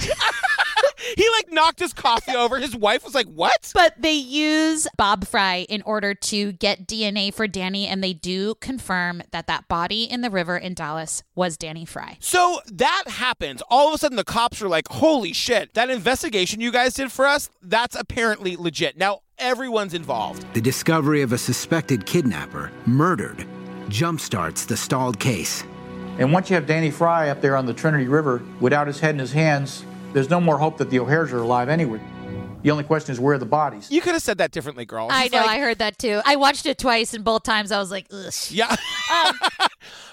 [1.15, 2.59] he like knocked his coffee over.
[2.59, 7.33] His wife was like, "What?" But they use Bob Fry in order to get DNA
[7.33, 11.57] for Danny, and they do confirm that that body in the river in Dallas was
[11.57, 12.17] Danny Fry.
[12.19, 13.61] So that happens.
[13.69, 15.73] All of a sudden, the cops are like, "Holy shit!
[15.73, 20.45] That investigation you guys did for us—that's apparently legit." Now everyone's involved.
[20.53, 23.45] The discovery of a suspected kidnapper murdered
[23.87, 25.63] jumpstarts the stalled case.
[26.17, 29.15] And once you have Danny Fry up there on the Trinity River without his head
[29.15, 31.99] in his hands, there's no more hope that the O'Hairs are alive anyway.
[32.63, 33.89] The only question is where are the bodies?
[33.89, 35.07] You could have said that differently, girl.
[35.09, 35.39] I He's know.
[35.39, 36.21] like- I heard that too.
[36.25, 38.31] I watched it twice, and both times I was like, ugh.
[38.49, 38.75] Yeah.
[39.11, 39.37] Um,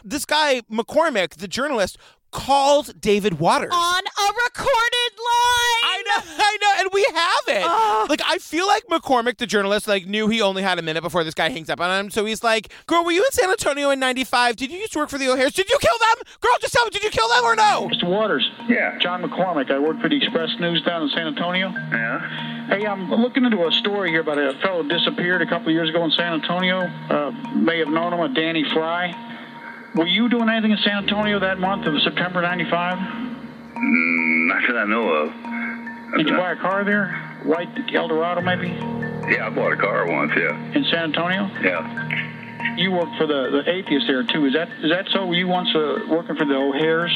[0.05, 1.99] this guy MacCormack, the journalist,
[2.31, 3.73] called David Waters.
[3.73, 5.81] On a recorded line.
[5.85, 8.09] I know, I know, and we have it.
[8.11, 11.25] Like, I feel like MacCormack, the journalist, like knew he only had a minute before
[11.25, 12.11] this guy hangs up on him.
[12.11, 14.57] So he's like, "Girl, were you in San Antonio in '95?
[14.57, 15.53] Did you used to work for the O'Hairs?
[15.53, 16.25] Did you kill them?
[16.41, 18.09] Girl, just tell me, did you kill them or no?" Mr.
[18.09, 18.49] Waters.
[18.69, 18.99] Yeah.
[18.99, 19.71] John MacCormack.
[19.71, 21.71] I work for the Express News down in San Antonio.
[21.71, 22.67] Yeah.
[22.69, 26.05] Hey, I'm looking into a story here about a fellow disappeared a couple years ago
[26.05, 26.81] in San Antonio.
[26.81, 29.15] Uh, may have known him, a Danny Fry.
[29.99, 32.99] Were you doing anything in San Antonio that month of September 95?
[32.99, 36.17] Mm, not that I know of.
[36.17, 37.11] Did you buy a car there?
[37.43, 38.69] White Eldorado, maybe?
[38.69, 40.55] Yeah, I bought a car once, yeah.
[40.73, 41.51] In San Antonio?
[41.65, 42.77] Yeah.
[42.77, 44.47] You worked for the, the atheist there, too.
[44.47, 45.27] Is that is that so?
[45.27, 47.11] Were you once uh, working for the O'Hairs?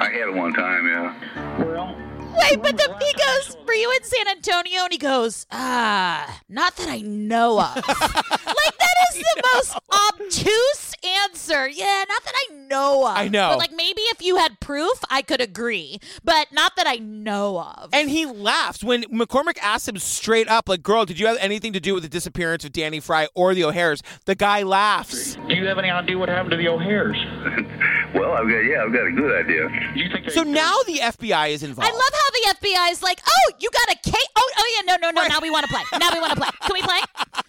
[0.00, 1.64] I had it one time, yeah.
[1.64, 1.96] Well,
[2.38, 4.84] Wait, but the, he goes, Were you in San Antonio?
[4.84, 7.74] And he goes, Ah, not that I know of.
[7.88, 9.78] like, that is the most
[10.10, 11.68] obtuse answer.
[11.68, 13.16] Yeah, not that I know of.
[13.16, 13.50] I know.
[13.50, 15.98] But, like, maybe if you had proof, I could agree.
[16.24, 17.90] But not that I know of.
[17.92, 21.72] And he laughs when MacCormack asks him straight up, like, "Girl, did you have anything
[21.72, 25.36] to do with the disappearance of Danny Fry or the O'Hairs?" The guy laughs.
[25.48, 27.16] do you have any idea what happened to the O'Hairs?
[28.14, 29.68] Well, I've got yeah, I've got a good idea.
[29.94, 31.90] You think So now the FBI is involved.
[31.90, 34.28] I love how the FBI is like, oh, you got a case.
[34.36, 35.26] Oh, oh yeah, no, no, no.
[35.28, 35.82] Now we want to play.
[35.98, 36.50] Now we want to play.
[36.62, 37.00] Can we play?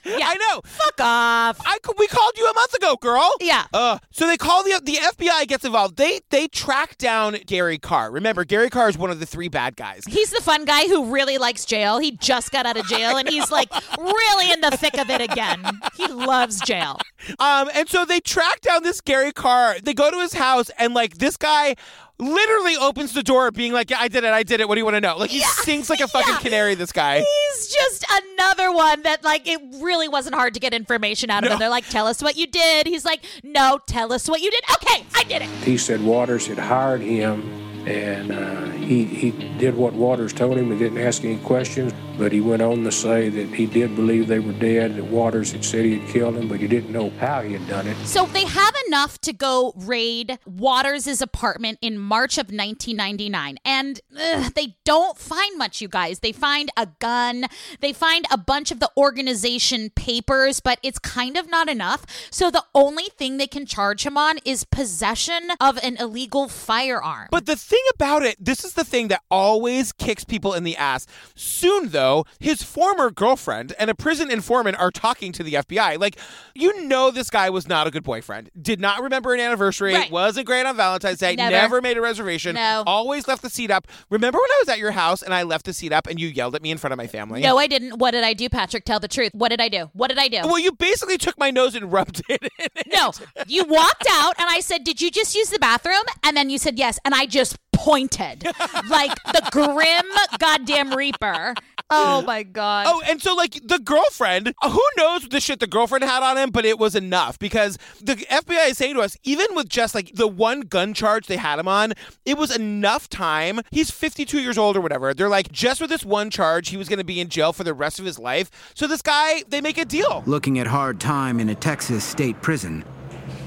[0.05, 0.27] Yeah.
[0.29, 0.61] I know.
[0.63, 1.61] Fuck off.
[1.65, 3.31] I we called you a month ago, girl.
[3.39, 3.65] Yeah.
[3.73, 5.97] Uh, so they call the the FBI gets involved.
[5.97, 8.11] They they track down Gary Karr.
[8.11, 10.03] Remember, Gary Karr is one of the three bad guys.
[10.07, 11.99] He's the fun guy who really likes jail.
[11.99, 15.21] He just got out of jail and he's like really in the thick of it
[15.21, 15.63] again.
[15.95, 16.99] He loves jail.
[17.37, 19.79] Um, and so they track down this Gary Karr.
[19.83, 21.75] They go to his house, and like this guy
[22.17, 24.33] literally opens the door, being like, "Yeah, I did it.
[24.33, 24.67] I did it.
[24.67, 26.75] What do you want to know?" Like he sings like a fucking canary.
[26.75, 27.19] This guy.
[27.19, 31.49] He's just another one that like it really wasn't hard to get information out of
[31.49, 31.53] No.
[31.55, 31.59] him.
[31.59, 34.63] They're like, "Tell us what you did." He's like, "No, tell us what you did."
[34.75, 35.49] Okay, I did it.
[35.63, 40.71] He said Waters had hired him And uh, he, he did what Waters told him.
[40.71, 44.27] He didn't ask any questions, but he went on to say that he did believe
[44.27, 47.09] they were dead, that Waters had said he had killed him, but he didn't know
[47.19, 47.95] how he had done it.
[48.05, 53.57] So they have enough to go raid Waters' apartment in March of 1999.
[53.63, 56.19] And ugh, they don't find much, you guys.
[56.19, 57.45] They find a gun,
[57.79, 62.05] they find a bunch of the organization papers, but it's kind of not enough.
[62.31, 67.27] So the only thing they can charge him on is possession of an illegal firearm.
[67.31, 70.75] But the thing about it, this is the thing that always kicks people in the
[70.75, 71.05] ass.
[71.35, 75.99] Soon, though, his former girlfriend and a prison informant are talking to the FBI.
[75.99, 76.17] Like,
[76.55, 78.49] you know, this guy was not a good boyfriend.
[78.59, 79.93] Did not remember an anniversary.
[79.93, 80.11] Right.
[80.11, 81.35] Wasn't great on Valentine's Day.
[81.35, 81.81] Never.
[81.81, 82.55] made a reservation.
[82.55, 82.83] No.
[82.87, 83.87] Always left the seat up.
[84.09, 86.27] Remember when I was at your house and I left the seat up and you
[86.27, 87.41] yelled at me in front of my family?
[87.41, 87.99] no, I didn't.
[87.99, 88.83] What did I do, Patrick?
[88.85, 89.33] Tell the truth.
[89.33, 89.91] What did I do?
[89.93, 90.41] What did I do?
[90.43, 92.67] Well, you basically took my nose and rubbed it in.
[92.87, 93.11] No,
[93.47, 96.01] you walked out and I said, Did you just use the bathroom?
[96.23, 96.99] And then you said yes.
[97.05, 98.43] And I just pointed
[98.89, 100.05] like the grim
[100.37, 101.55] goddamn reaper.
[101.89, 102.85] Oh my God.
[102.89, 106.51] Oh, and so like the girlfriend, who knows the shit the girlfriend had on him,
[106.51, 110.13] but it was enough because the FBI is saying to us, even with just like
[110.13, 111.93] the one gun charge they had him on,
[112.25, 113.61] it was enough time.
[113.71, 115.13] He's 52 years old or whatever.
[115.13, 117.63] They're like, just with this one charge, he was going to be in jail for
[117.63, 118.51] the rest of his life.
[118.75, 120.21] So this guy, they make a deal.
[120.25, 122.83] Looking at hard time in a Texas state prison,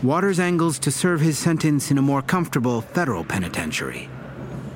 [0.03, 4.09] Waters angles to serve his sentence in a more comfortable federal penitentiary.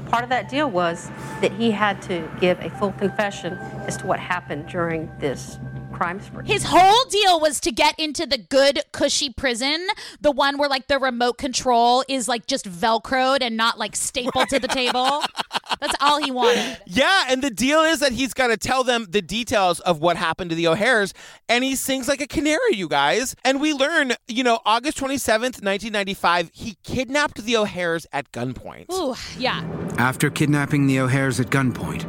[0.07, 3.54] Part of that deal was that he had to give a full confession
[3.86, 5.59] as to what happened during this
[5.97, 6.47] crime spree.
[6.47, 9.86] His whole deal was to get into the good, cushy prison,
[10.20, 14.49] the one where like the remote control is like just velcroed and not like stapled
[14.51, 15.22] to the table.
[15.80, 16.78] That's all he wanted.
[16.86, 20.16] Yeah, and the deal is that he's got to tell them the details of what
[20.16, 21.14] happened to the O'Hairs,
[21.49, 23.34] and he sings like a canary, you guys.
[23.44, 28.92] And we learn, you know, August 27th, 1995, he kidnapped the O'Hairs at gunpoint.
[28.92, 29.66] Ooh, yeah.
[29.97, 32.05] After kidnapping the O'Hairs at gunpoint,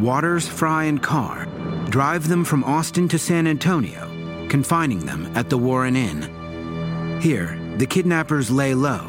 [0.00, 1.46] Waters, Fry, and Karr
[1.92, 4.08] drive them from Austin to San Antonio,
[4.48, 7.20] confining them at the Warren Inn.
[7.20, 9.06] Here, the kidnappers lay low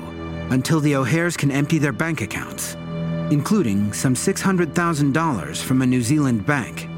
[0.50, 2.76] until the O'Hairs can empty their bank accounts,
[3.32, 6.90] including some $600,000 from a New Zealand bank.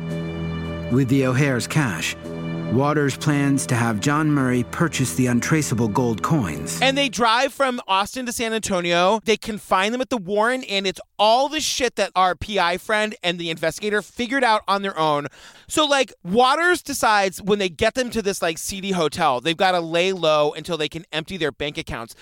[0.92, 2.16] With the O'Hairs' cash,
[2.74, 6.82] Waters plans to have Jon Murray purchase the untraceable gold coins.
[6.82, 9.22] And they drive from Austin to San Antonio.
[9.24, 13.16] They confine them at the Warren, and it's all the shit that our PI friend
[13.24, 15.28] and the investigator figured out on their own.
[15.68, 19.72] So, like, Waters decides when they get them to this, like, seedy hotel, they've got
[19.72, 22.16] to lay low until they can empty their bank accounts.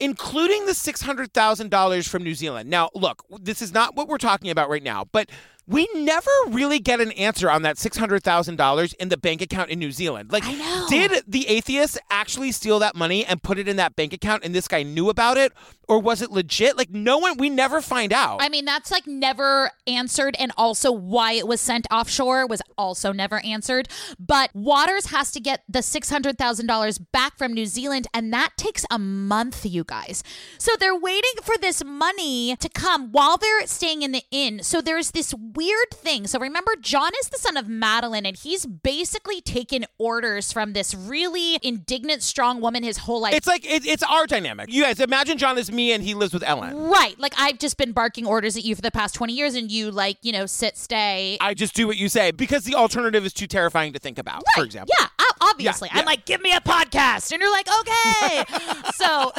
[0.00, 2.70] Including the $600,000 from New Zealand.
[2.70, 5.28] Now, look, this is not what we're talking about right now, but
[5.68, 9.92] we never really get an answer on that $600,000 in the bank account in New
[9.92, 10.32] Zealand.
[10.32, 10.44] Like,
[10.88, 14.54] did the atheist actually steal that money and put it in that bank account and
[14.54, 15.52] this guy knew about it?
[15.86, 16.76] Or was it legit?
[16.76, 18.42] Like, no one, we never find out.
[18.42, 20.36] I mean, that's like never answered.
[20.38, 23.88] And also, why it was sent offshore was also never answered.
[24.18, 28.06] But Waters has to get the $600,000 back from New Zealand.
[28.12, 30.22] And that takes a month, you guys.
[30.58, 34.62] So they're waiting for this money to come while they're staying in the inn.
[34.62, 36.28] So there's this weird thing.
[36.28, 40.94] So remember, Jon is the son of Madalyn, and he's basically taken orders from this
[40.94, 43.34] really indignant, strong woman his whole life.
[43.34, 44.72] it's like, it, it's our dynamic.
[44.72, 46.76] You guys, imagine Jon is me and he lives with Ellen.
[46.76, 47.18] Right.
[47.18, 49.90] Like I've just been barking orders at you for the past 20 years and you
[49.90, 51.38] like, you know, sit, stay.
[51.40, 54.44] I just do what you say because the alternative is too terrifying to think about,
[54.54, 54.94] for example.
[55.00, 55.08] Yeah,
[55.40, 55.88] obviously.
[55.92, 57.32] Yeah, I'm like, give me a podcast.
[57.32, 58.44] And you're like, okay.
[58.94, 59.32] so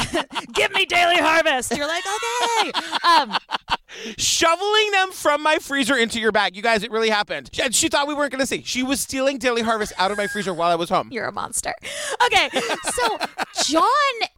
[0.53, 1.75] give me Daily Harvest.
[1.75, 2.71] You're like, okay.
[3.07, 3.37] Um,
[4.17, 6.55] shoveling them from my freezer into your bag.
[6.55, 7.49] You guys, it really happened.
[7.53, 8.63] She, she thought we weren't going to see.
[8.63, 11.09] She was stealing Daily Harvest out of my freezer while I was home.
[11.11, 11.73] You're a monster.
[12.25, 12.49] Okay,
[12.93, 13.17] so
[13.63, 13.83] Jon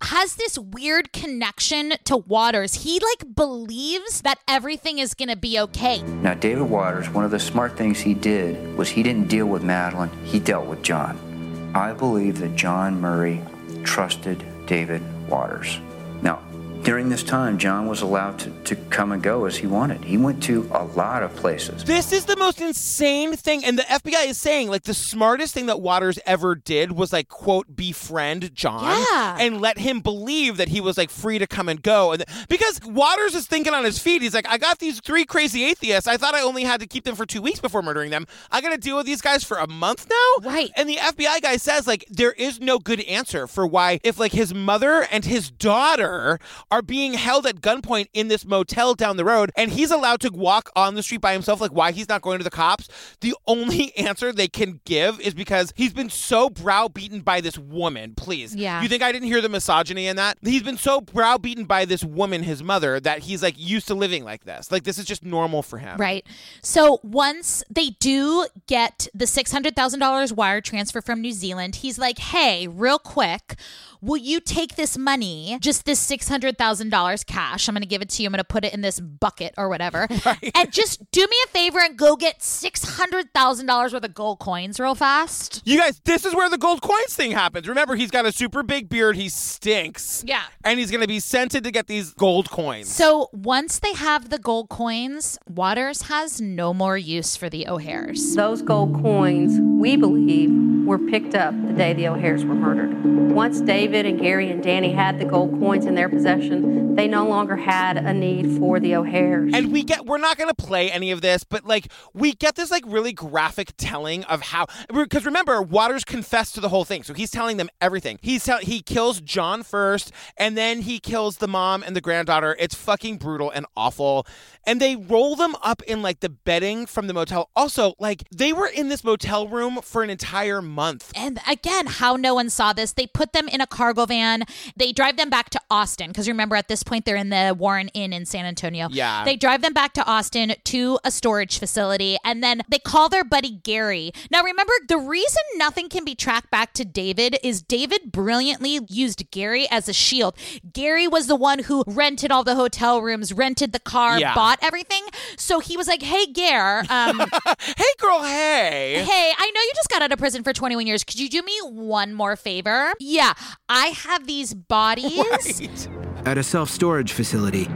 [0.01, 2.83] has this weird connection to Waters.
[2.83, 6.01] He like believes that everything is gonna be okay.
[6.01, 9.63] Now, David Waters, one of the smart things he did was he didn't deal with
[9.63, 11.71] Madalyn, he dealt with Jon.
[11.73, 13.41] I believe that Jon Murray
[13.83, 15.79] trusted David Waters.
[16.21, 16.41] Now,
[16.83, 20.03] during this time, Jon was allowed to, to come and go as he wanted.
[20.03, 21.83] He went to a lot of places.
[21.83, 23.63] This is the most insane thing.
[23.63, 27.27] And the FBI is saying, like, the smartest thing that Waters ever did was, like,
[27.29, 29.37] quote, befriend Jon Yeah.
[29.39, 32.13] and let him believe that he was, like, free to come and go.
[32.13, 35.63] And because Waters is thinking on his feet, he's like, I got these three crazy
[35.65, 36.07] atheists.
[36.07, 38.25] I thought I only had to keep them for two weeks before murdering them.
[38.51, 40.49] I got to deal with these guys for a month now?
[40.49, 40.71] Right.
[40.75, 44.31] And the FBI guy says, like, there is no good answer for why, if, like,
[44.31, 46.39] his mother and his daughter
[46.71, 50.29] are being held at gunpoint in this motel down the road, and he's allowed to
[50.31, 51.59] walk on the street by himself.
[51.61, 52.87] Like, why he's not going to the cops?
[53.19, 58.13] The only answer they can give is because he's been so browbeaten by this woman.
[58.15, 58.81] Please, Yeah.
[58.81, 60.37] You think I didn't hear the misogyny in that?
[60.41, 64.23] He's been so browbeaten by this woman, his mother, that he's like used to living
[64.23, 64.71] like this.
[64.71, 65.97] Like this is just normal for him.
[65.97, 66.25] Right.
[66.61, 72.67] So once they do get the $600,000 wire transfer from New Zealand, he's like, hey,
[72.67, 73.55] real quick,
[74.01, 77.67] will you take this money, just this $600,000 cash?
[77.67, 78.27] I'm going to give it to you.
[78.27, 80.07] I'm going to put it in this bucket or whatever.
[80.53, 84.95] And just do me a favor and go get $600,000 worth of gold coins real
[84.95, 85.61] fast.
[85.65, 87.67] You guys, this is where the gold coins thing happens.
[87.67, 89.15] Remember, he's got a super big beard.
[89.15, 90.23] He stinks.
[90.25, 90.43] Yeah.
[90.63, 92.89] And he's going to be scented to get these gold coins.
[92.89, 98.35] So once they have the gold coins, Waters has no more use for the O'Hairs.
[98.35, 100.51] Those gold coins, we believe,
[100.85, 103.31] were picked up the day the O'Hairs were murdered.
[103.31, 107.27] Once David and Gary and Danny had the gold coins in their possession, they no
[107.27, 109.51] longer had a need for the O'Hairs.
[109.53, 112.55] And we get, we're not going to play any of this, but like, we get
[112.55, 117.03] this like really graphic telling of how, because remember, Waters confessed to the whole thing.
[117.03, 118.17] So he's telling them everything.
[118.21, 122.55] He's tell, he kills Jon first, and then he kills the mom and the granddaughter.
[122.59, 124.25] It's fucking brutal and awful.
[124.65, 127.49] And they roll them up in like the bedding from the motel.
[127.57, 131.11] Also, like, they were in this motel room for an entire month.
[131.13, 132.93] And again, how no one saw this.
[132.93, 134.43] They put them in a cargo van.
[134.77, 137.87] They drive them back to Austin because remember at this point they're in the Warren
[137.95, 138.89] Inn in San Antonio.
[138.91, 139.25] Yeah.
[139.25, 143.23] They drive them back to Austin to a storage facility and then they call their
[143.23, 144.11] buddy Gary.
[144.29, 149.31] Now remember the reason nothing can be tracked back to David is David brilliantly used
[149.31, 150.35] Gary as a shield.
[150.73, 154.35] Gary was the one who rented all the hotel rooms, rented the car, Yeah.
[154.35, 155.01] bought everything.
[155.37, 157.17] So he was like, "Hey, Gare, um,
[157.59, 161.03] hey, girl, hey, hey, I know you just got out of prison for 21 years.
[161.03, 162.93] Could you do me one more favor?
[162.99, 163.33] Yeah,
[163.73, 165.87] I have these bodies.
[166.25, 167.69] At a self storage facility,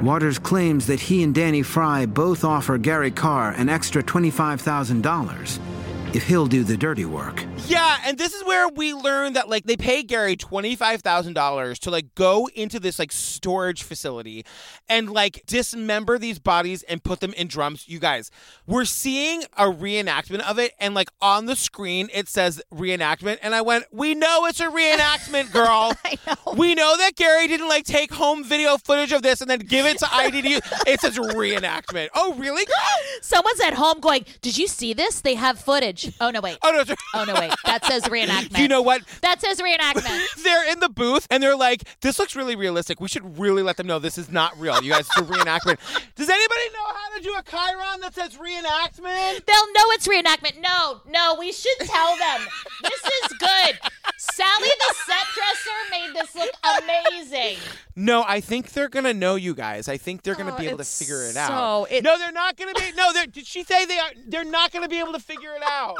[0.00, 5.71] Waters claims that he and Danny Fry both offer Gary Karr an extra $25,000
[6.14, 7.44] if he'll do the dirty work.
[7.66, 11.34] Yeah, and this is where we learn that like they pay Gary twenty five thousand
[11.34, 14.44] dollars to like go into this like storage facility
[14.88, 17.88] and like dismember these bodies and put them in drums.
[17.88, 18.30] You guys,
[18.66, 23.54] we're seeing a reenactment of it, and like on the screen it says reenactment, and
[23.54, 25.94] I went, "We know it's a reenactment, girl.
[26.04, 26.54] I know.
[26.56, 29.86] We know that Gary didn't like take home video footage of this and then give
[29.86, 30.60] it to IDDU.
[30.86, 32.08] it says reenactment.
[32.14, 32.74] Oh, really, girl?
[33.22, 35.20] Someone's at home going, Did you see this?
[35.20, 36.01] They have footage.
[36.20, 36.58] Oh, no, wait.
[36.62, 36.94] Oh no.
[37.14, 37.52] Oh, no, wait.
[37.64, 38.58] That says reenactment.
[38.62, 39.02] You know what?
[39.22, 40.42] That says reenactment.
[40.44, 43.00] they're in the booth and they're like, "This looks really realistic.
[43.00, 44.80] We should really let them know this is not real.
[44.82, 45.78] You guys, it's a reenactment."
[46.14, 49.44] Does anybody know how to do a Chiron that says reenactment?
[49.46, 50.60] They'll know it's reenactment.
[50.62, 52.46] No, no, we should tell them.
[52.82, 53.91] this is good.
[54.34, 57.58] Sally the set dresser made this look amazing.
[57.96, 59.88] No, I think they're gonna know you guys.
[59.88, 61.86] I think they're gonna Oh, be able to figure it so- out.
[61.90, 62.92] it- no, they're not gonna be.
[62.92, 64.10] No, did she say they are?
[64.26, 65.96] They're not gonna be able to figure it out.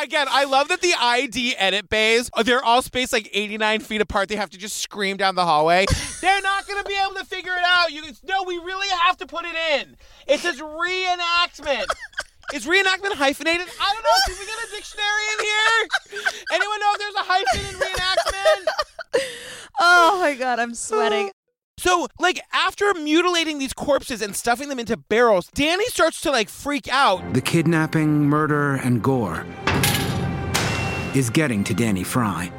[0.00, 4.02] Again, I love that the ID edit bays, uh, they're all spaced like 89 feet
[4.02, 4.28] apart.
[4.28, 5.86] They have to just scream down the hallway.
[6.20, 7.90] they're not going to be able to figure it out.
[7.90, 9.96] You No, we really have to put it in.
[10.26, 11.86] It says reenactment.
[12.54, 13.66] Is reenactment hyphenated?
[13.80, 14.08] I don't know.
[14.26, 16.32] Did we get a dictionary in here?
[16.52, 19.22] Anyone know if there's a hyphen in reenactment?
[19.80, 21.30] Oh my God, I'm sweating.
[21.78, 26.48] So, like, after mutilating these corpses and stuffing them into barrels, Danny starts to, like,
[26.48, 27.34] freak out.
[27.34, 29.44] The kidnapping, murder, and gore
[31.14, 32.50] is getting to Danny Fry.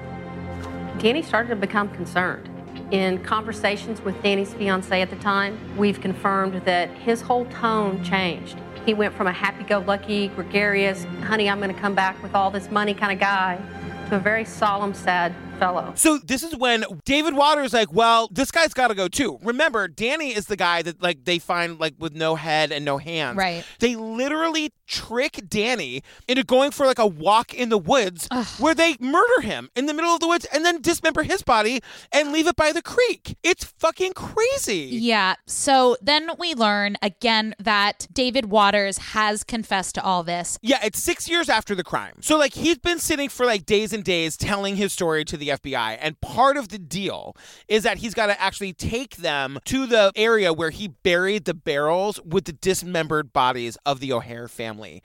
[1.00, 2.48] Danny started to become concerned.
[2.92, 8.62] In conversations with Danny's fiance at the time, we've confirmed that his whole tone changed.
[8.88, 12.34] He went from a happy go lucky, gregarious, honey, I'm going to come back with
[12.34, 13.60] all this money kind of guy
[14.08, 15.94] to a very solemn, sad fellow.
[15.96, 19.40] So this is when David Waters like, well, this guy's got to go too.
[19.42, 22.98] Remember, Danny is the guy that like they find like with no head and no
[22.98, 23.38] hands.
[23.38, 23.64] Right.
[23.80, 28.28] They literally trick Danny into going for like a walk in the woods
[28.60, 31.82] where they murder him in the middle of the woods and then dismember his body
[32.12, 33.38] and leave it by the creek.
[33.44, 34.88] It's fucking crazy.
[34.92, 35.36] Yeah.
[35.46, 40.58] So then we learn again that David Waters has confessed to all this.
[40.62, 42.16] Yeah, it's six years after the crime.
[42.22, 45.47] So, like, he's been sitting for like days and days telling his story to the
[45.48, 45.98] FBI.
[46.00, 47.36] And part of the deal
[47.68, 51.54] is that he's got to actually take them to the area where he buried the
[51.54, 55.02] barrels with the dismembered bodies of the O'Hair family.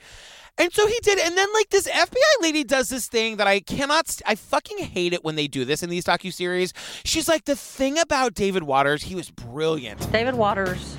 [0.59, 1.18] And so he did.
[1.18, 4.78] And then, like, this FBI lady does this thing that I cannot, st- I fucking
[4.78, 6.72] hate it when they do this in these docuseries.
[7.05, 10.12] She's like, the thing about David Waters, he was brilliant.
[10.12, 10.97] David Waters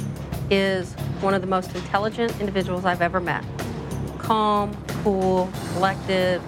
[0.49, 3.43] is one of the most intelligent individuals I've ever met.
[4.23, 6.41] Calm, cool, collected,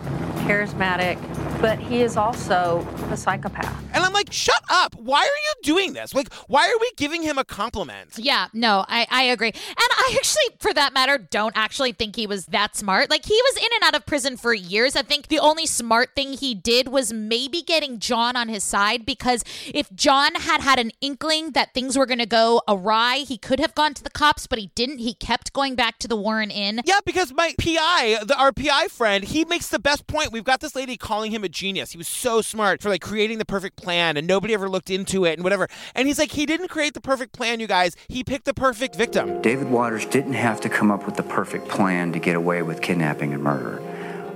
[0.45, 1.19] charismatic,
[1.61, 3.83] but he is also a psychopath.
[3.93, 4.93] And I'm like, shut up.
[4.95, 6.13] Why are you doing this?
[6.13, 8.11] Like, why are we giving him a compliment?
[8.17, 9.49] Yeah, no, I, I agree.
[9.49, 13.09] And I actually, for that matter, don't actually think he was that smart.
[13.09, 14.95] Like, he was in and out of prison for years.
[14.95, 19.05] I think the only smart thing he did was maybe getting Jon on his side
[19.05, 23.37] because if Jon had had an inkling that things were going to go awry, he
[23.37, 24.99] could have gone to the cops, but he didn't.
[24.99, 26.81] He kept going back to the Warren Inn.
[26.85, 30.31] Yeah, because my PI, the, our PI friend, he makes the best point.
[30.31, 31.91] We've got this lady calling him a genius.
[31.93, 35.25] He was so smart for like creating the perfect plan and nobody ever looked into
[35.25, 35.67] it and whatever.
[35.95, 37.95] And he's like, he didn't create the perfect plan, you guys.
[38.07, 39.41] He picked the perfect victim.
[39.41, 42.83] David Waters didn't have to come up with the perfect plan to get away with
[42.83, 43.81] kidnapping and murder.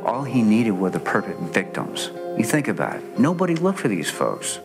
[0.03, 2.09] All he needed were the perfect victims.
[2.35, 3.19] You think about it.
[3.19, 4.59] Nobody looked for these folks.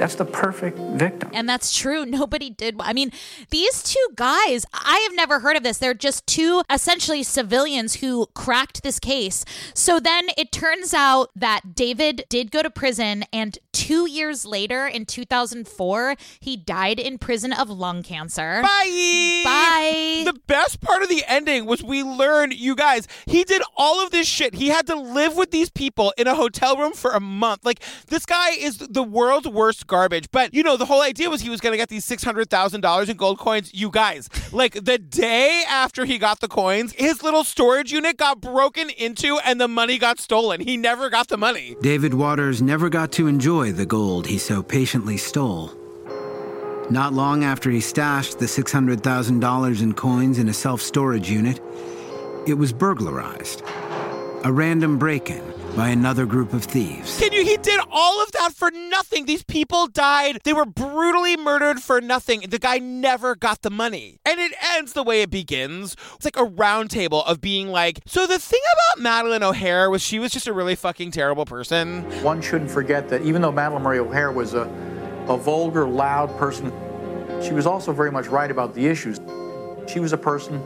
[0.00, 1.30] That's the perfect victim.
[1.34, 2.06] And that's true.
[2.20, 2.76] Nobody did.
[2.80, 3.12] I mean,
[3.50, 5.76] these two guys, I have never heard of this.
[5.76, 9.44] They're just two essentially civilians who cracked this case.
[9.74, 14.86] So then it turns out that David did go to prison, and two years later,
[14.86, 18.62] in 2004, he died in prison of lung cancer.
[18.62, 19.42] Bye.
[19.44, 20.22] Bye.
[20.24, 24.12] The best part of the ending was we learned, you guys, he did all of
[24.12, 24.54] this shit.
[24.54, 27.66] He had to live with these people in a hotel room for a month.
[27.66, 30.30] Like, this guy is the world's worst garbage.
[30.30, 33.16] But, you know, the whole idea was he was going to get these $600,000 in
[33.18, 33.74] gold coins.
[33.74, 38.40] You guys, like, the day after he got the coins, his little storage unit got
[38.40, 40.62] broken into and the money got stolen.
[40.62, 41.76] He never got the money.
[41.82, 45.76] David Waters never got to enjoy the gold he so patiently stole.
[46.88, 51.60] Not long after he stashed the $600,000 in coins in a self storage unit,
[52.46, 53.62] it was burglarized.
[54.44, 57.18] A random break in by another group of thieves.
[57.18, 57.44] Can you?
[57.44, 59.26] He did all of that for nothing.
[59.26, 60.38] These people died.
[60.44, 62.40] They were brutally murdered for nothing.
[62.48, 64.18] The guy never got the money.
[64.24, 65.96] And it ends the way it begins.
[66.16, 68.60] It's like a round table of being like, so the thing
[68.94, 72.02] about Madalyn O'Hair was she was just a really fucking terrible person.
[72.22, 74.62] One shouldn't forget that even though Madalyn Murray O'Hair was a,
[75.28, 76.72] a vulgar, loud person,
[77.42, 79.20] she was also very much right about the issues.
[79.90, 80.62] She was a person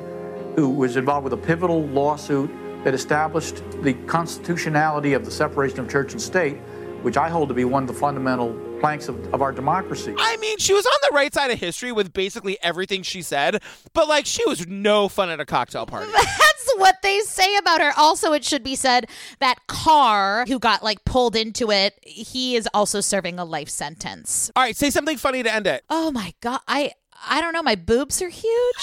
[0.57, 2.50] who was involved with a pivotal lawsuit
[2.85, 6.57] that established the constitutionality of the separation of church and state,
[7.03, 10.14] which I hold to be one of the fundamental planks of, of our democracy.
[10.18, 13.62] I mean, she was on the right side of history with basically everything she said,
[13.95, 16.12] but like she was no fun at a cocktail party.
[16.12, 17.93] That's what they say about her.
[17.97, 19.09] Also, it should be said
[19.39, 24.51] that Karr, who got like pulled into it, he is also serving a life sentence.
[24.55, 25.85] All right, say something funny to end it.
[25.89, 26.93] Oh my god, I
[27.26, 27.62] I don't know.
[27.62, 28.74] My boobs are huge.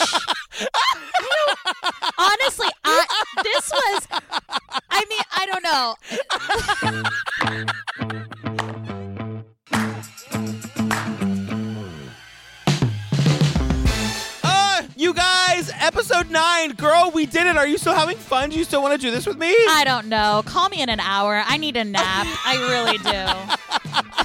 [2.17, 3.05] Honestly, I,
[3.43, 4.07] this was.
[4.89, 5.95] I mean, I don't know.
[14.43, 17.57] Uh, you guys, episode nine, girl, we did it.
[17.57, 18.49] Are you still having fun?
[18.49, 19.53] Do you still want to do this with me?
[19.69, 20.41] I don't know.
[20.45, 21.43] Call me in an hour.
[21.45, 22.27] I need a nap.
[22.45, 24.17] I really do.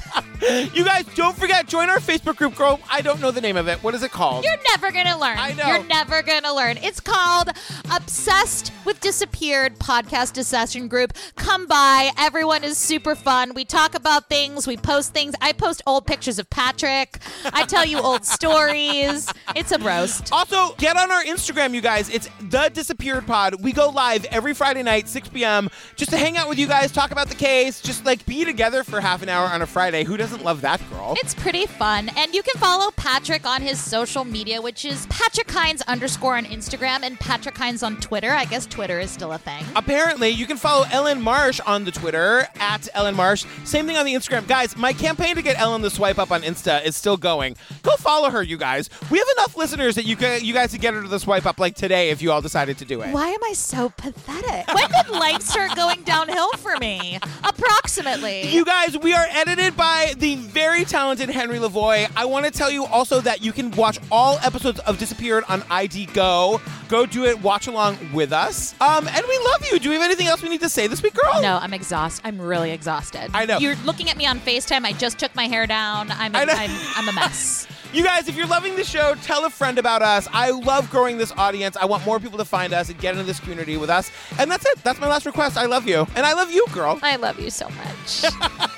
[0.73, 2.79] You guys, don't forget, join our Facebook group, girl.
[2.89, 3.83] I don't know the name of it.
[3.83, 4.43] What is it called?
[4.45, 5.37] You're never gonna learn.
[5.37, 5.67] I know.
[5.67, 6.77] You're never gonna learn.
[6.77, 7.49] It's called
[7.91, 11.13] Obsessed with Disappeared Podcast Discussion Group.
[11.35, 12.11] Come by.
[12.17, 13.53] Everyone is super fun.
[13.53, 14.67] We talk about things.
[14.67, 15.33] We post things.
[15.41, 17.17] I post old pictures of Patrick.
[17.45, 19.31] I tell you old stories.
[19.55, 20.31] It's a roast.
[20.31, 22.09] Also, get on our Instagram, you guys.
[22.09, 23.61] It's the Disappeared Pod.
[23.61, 26.91] We go live every Friday night, 6 p.m., just to hang out with you guys,
[26.91, 30.03] talk about the case, just like be together for half an hour on a Friday.
[30.03, 31.15] Who doesn't love that, girl?
[31.17, 32.09] It's pretty fun.
[32.17, 36.45] And you can follow Patrick on his social media, which is Patrick Hinds underscore on
[36.45, 38.31] Instagram and Patrick Hinds on Twitter.
[38.31, 39.63] I guess Twitter is still a thing.
[39.75, 43.45] Apparently, you can follow Ellen Marsh on the Twitter at Ellen Marsh.
[43.63, 44.47] Same thing on the Instagram.
[44.47, 47.55] Guys, my campaign to get Ellen to swipe up on Insta is still going.
[47.83, 48.89] Go follow her, you guys.
[49.11, 51.45] We have enough listeners that you can, you guys could get her to the swipe
[51.45, 53.11] up like today if you all decided to do it.
[53.11, 54.67] Why am I so pathetic?
[54.73, 57.19] When did life start going downhill for me?
[57.43, 58.49] Approximately.
[58.49, 62.09] You guys, we are edited by the very talented Henry Lavoy.
[62.15, 65.63] I want to tell you also that you can watch all episodes of Disappeared on
[65.69, 66.59] ID Go.
[66.89, 68.73] Go do it, watch along with us.
[68.81, 69.79] Um, and we love you.
[69.79, 71.41] Do we have anything else we need to say this week, girl?
[71.41, 72.25] No, I'm exhausted.
[72.25, 73.29] I'm really exhausted.
[73.33, 73.59] I know.
[73.59, 74.85] You're looking at me on FaceTime.
[74.85, 76.11] I just took my hair down.
[76.11, 76.39] I'm a.
[76.39, 77.67] I'm, I'm a mess.
[77.93, 80.27] You guys, if you're loving the show, tell a friend about us.
[80.33, 81.77] I love growing this audience.
[81.77, 84.11] I want more people to find us and get into this community with us.
[84.37, 84.83] And that's it.
[84.83, 85.55] That's my last request.
[85.55, 86.05] I love you.
[86.13, 86.99] And I love you, girl.
[87.01, 88.25] I love you so much.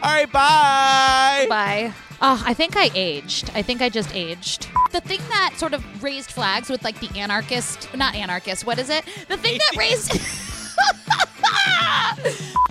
[0.03, 1.47] All right, bye.
[1.49, 1.93] Bye.
[2.23, 3.51] Oh, I think I aged.
[3.55, 4.69] I think I just aged.
[4.93, 8.89] The thing that sort of raised flags with like the anarchist, not anarchist, what is
[8.89, 9.05] it?
[9.29, 10.13] The thing that raised.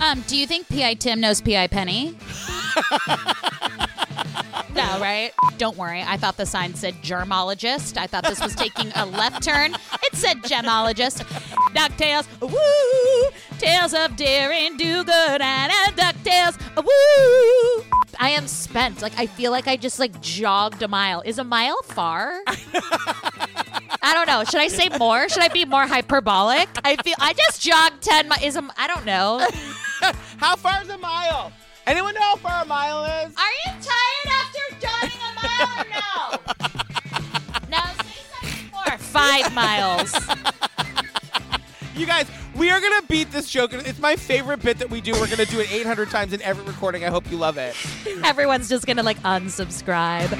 [0.00, 0.94] um, do you think P.I.
[0.94, 1.68] Tim knows P.I.
[1.68, 2.16] Penny?
[4.86, 5.32] No, right?
[5.58, 6.02] Don't worry.
[6.02, 7.96] I thought the sign said germologist.
[7.96, 9.74] I thought this was taking a left turn.
[9.74, 11.24] It said gemologist.
[11.74, 13.58] DuckTales, woo!
[13.58, 17.84] Tales of daring, do good, and DuckTales, woo!
[18.18, 19.02] I am spent.
[19.02, 21.22] Like I feel like I just like jogged a mile.
[21.24, 22.40] Is a mile far?
[22.46, 24.44] I don't know.
[24.44, 25.28] Should I say more?
[25.28, 26.68] Should I be more hyperbolic?
[26.84, 28.42] I feel I just jogged ten miles.
[28.42, 29.46] Is a I don't know.
[30.38, 31.52] How far is a mile?
[31.86, 33.34] Anyone know how far a mile is?
[33.36, 35.88] Are you tired after jogging a mile or
[37.70, 37.78] no?
[37.78, 38.98] no, say something more.
[38.98, 40.12] Five miles.
[41.94, 42.26] You guys,
[42.56, 43.72] we are gonna beat this joke.
[43.72, 45.12] It's my favorite bit that we do.
[45.12, 47.04] We're gonna do it 800 times in every recording.
[47.04, 47.74] I hope you love it.
[48.24, 50.32] Everyone's just gonna like unsubscribe.